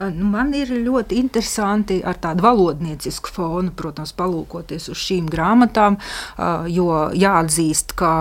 [0.01, 5.99] Nu, man ir ļoti interesanti ar tādu valodniecisku fonu, protams, palūkoties uz šīm grāmatām,
[6.73, 6.87] jo
[7.21, 8.13] jāatzīst, ka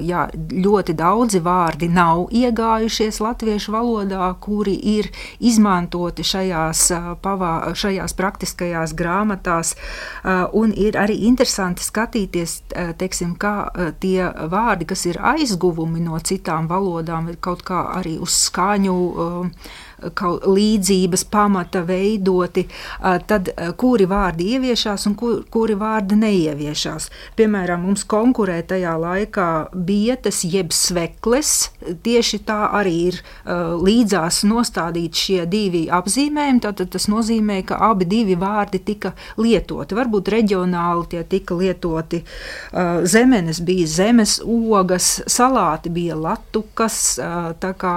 [0.00, 5.10] jā, ļoti daudzi vārdi nav iegājušies latviešu valodā, kuri ir
[5.44, 6.86] izmantoti šajās,
[7.20, 9.74] pavā, šajās praktiskajās grāmatās.
[10.80, 12.54] Ir arī interesanti skatīties,
[12.96, 13.68] teiksim, kā
[14.00, 18.96] tie vārdi, kas ir aizguvumi no citām valodām, ir kaut kā arī uz skaņu
[20.14, 22.66] kaut līdzības pamata veidoti,
[23.00, 27.08] tad kuri vārdi ieviešās un kur, kuri vārdi neieviešās.
[27.38, 31.70] Piemēram, mums konkurē tajā laikā bietas jeb svekles,
[32.04, 33.20] tieši tā arī ir
[33.88, 39.96] līdzās nostādīti šie divi apzīmējumi, tātad tas nozīmē, ka abi divi vārdi tika lietoti.
[39.98, 42.22] Varbūt reģionāli tie tika lietoti,
[43.08, 47.18] zemenes bija zemes ogas, salāti bija latukas,
[47.62, 47.96] tā kā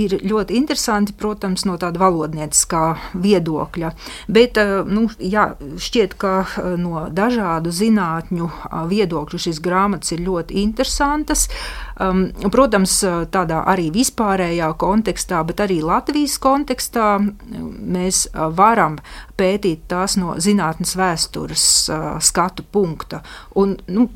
[0.00, 2.84] ir ļoti interesanti, protams, no tāda valodnieciskā
[3.14, 3.92] viedokļa.
[4.34, 10.24] Bet eh, nu, jā, šķiet, ka eh, no dažādu zinātņu eh, viedokļu šīs grāmatas ir
[10.26, 11.48] ļoti interesantas.
[11.94, 12.96] Um, protams,
[13.30, 18.24] tādā arī vispārējā kontekstā, bet arī Latvijas kontekstā mēs
[18.58, 18.98] varam
[19.38, 21.64] pētīt tās no zinātnes vēstures
[21.94, 23.22] uh, skatu punkta.
[23.58, 24.08] Un, nu,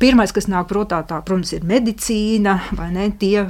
[0.00, 3.08] pirmais, kas nāk prātā, tā, protams, ir medicīna, vai ne?
[3.16, 3.46] Tie,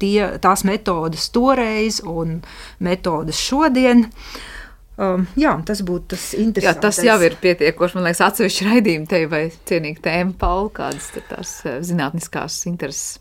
[0.00, 2.40] tie, tās metodes toreiz un
[2.80, 4.06] metodes šodien.
[4.96, 6.78] Um, jā, tas būtu tas interesants.
[6.78, 7.98] Jā, tas jau ir pietiekoši.
[7.98, 13.18] Man liekas, atsevišķi raidījumi te vai cienīgi tēma, Pauli, kādas tās uh, zinātniskās intereses.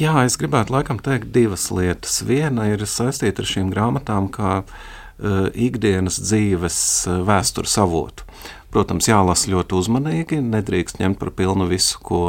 [0.00, 2.22] Jā, es gribētu laikam teikt divas lietas.
[2.26, 8.24] Viena ir saistīta ar šīm grāmatām, kā uh, ikdienas dzīves uh, vēstures avotu.
[8.72, 12.24] Protams, jālasa ļoti uzmanīgi, nedrīkst ņemt par pilnu visu, ko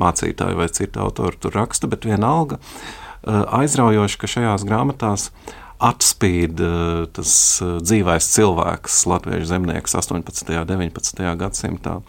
[0.00, 6.60] mācītāji vai citi autori tur raksta, bet vienalga uh, aizraujoši, ka šajās grāmatās uh, atspīd
[6.60, 7.32] eh, tas
[7.64, 10.52] eh, dzīvais cilvēks, latviešu zemnieks 18.
[10.60, 11.24] un 19.
[11.40, 12.00] gadsimtā.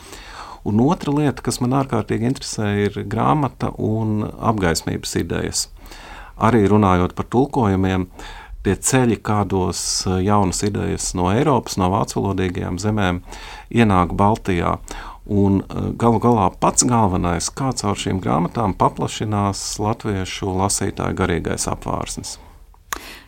[0.67, 5.65] Un otra lieta, kas man ārkārtīgi interesē, ir grāmata un apgaismības idejas.
[6.41, 8.05] Arī runājot par tulkojumiem,
[8.65, 13.24] tie ceļi, kādos eh, jaunas idejas no Eiropas, no vācu valodīgajām zemēm
[13.72, 14.78] ienāk Baltijā.
[15.32, 15.61] Un
[16.01, 22.39] galu galā pats galvenais, kā caur šīm grāmatām paplašinās latviešu lasītāju garīgais apvārsnis.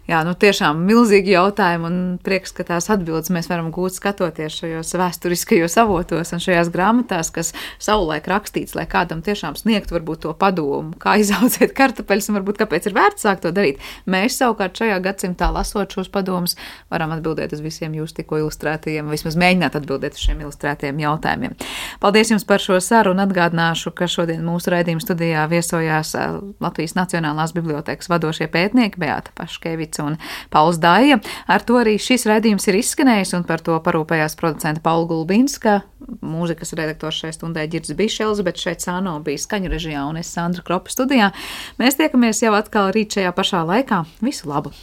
[0.04, 4.90] Jā, nu tiešām milzīgi jautājumi un prieks, ka tās atbildes mēs varam gūt skatoties šajos
[5.00, 10.92] vēsturiskajos avotos un šajās grāmatās, kas savulaik rakstīts, lai kādam tiešām sniegtu varbūt to padomu,
[11.00, 13.80] kā izaudzēt kartupeļus un varbūt kāpēc ir vērts sākt to darīt.
[14.04, 16.58] Mēs savukārt šajā gadsimtā lasot šos padomus
[16.92, 21.56] varam atbildēt uz visiem jūsu tikko ilustrētajiem, vismaz mēģināt atbildēt uz šiem ilustrētajiem jautājumiem.
[22.04, 23.24] Paldies jums par šo sarunu.
[23.24, 26.12] Atgādināšu, ka šodien mūsu raidījuma studijā viesojās
[26.60, 30.18] Latvijas Nacionālās bibliotēkas vadošie pētnieki Beata Paškeviča Šmits un
[30.50, 31.20] Pauls Dāja.
[31.48, 35.84] Ar to arī šis raidījums ir izskanējis, un par to parūpējās producenta Paula Gulbinska.
[36.22, 40.64] Mūzikas redaktors šai stundai Girds Bišels, bet šeit Sāno bija skaņu režijā un es Sandra
[40.64, 41.32] Kropa studijā.
[41.80, 44.04] Mēs tiekamies jau atkal rīt šajā pašā laikā.
[44.22, 44.74] Visu labu!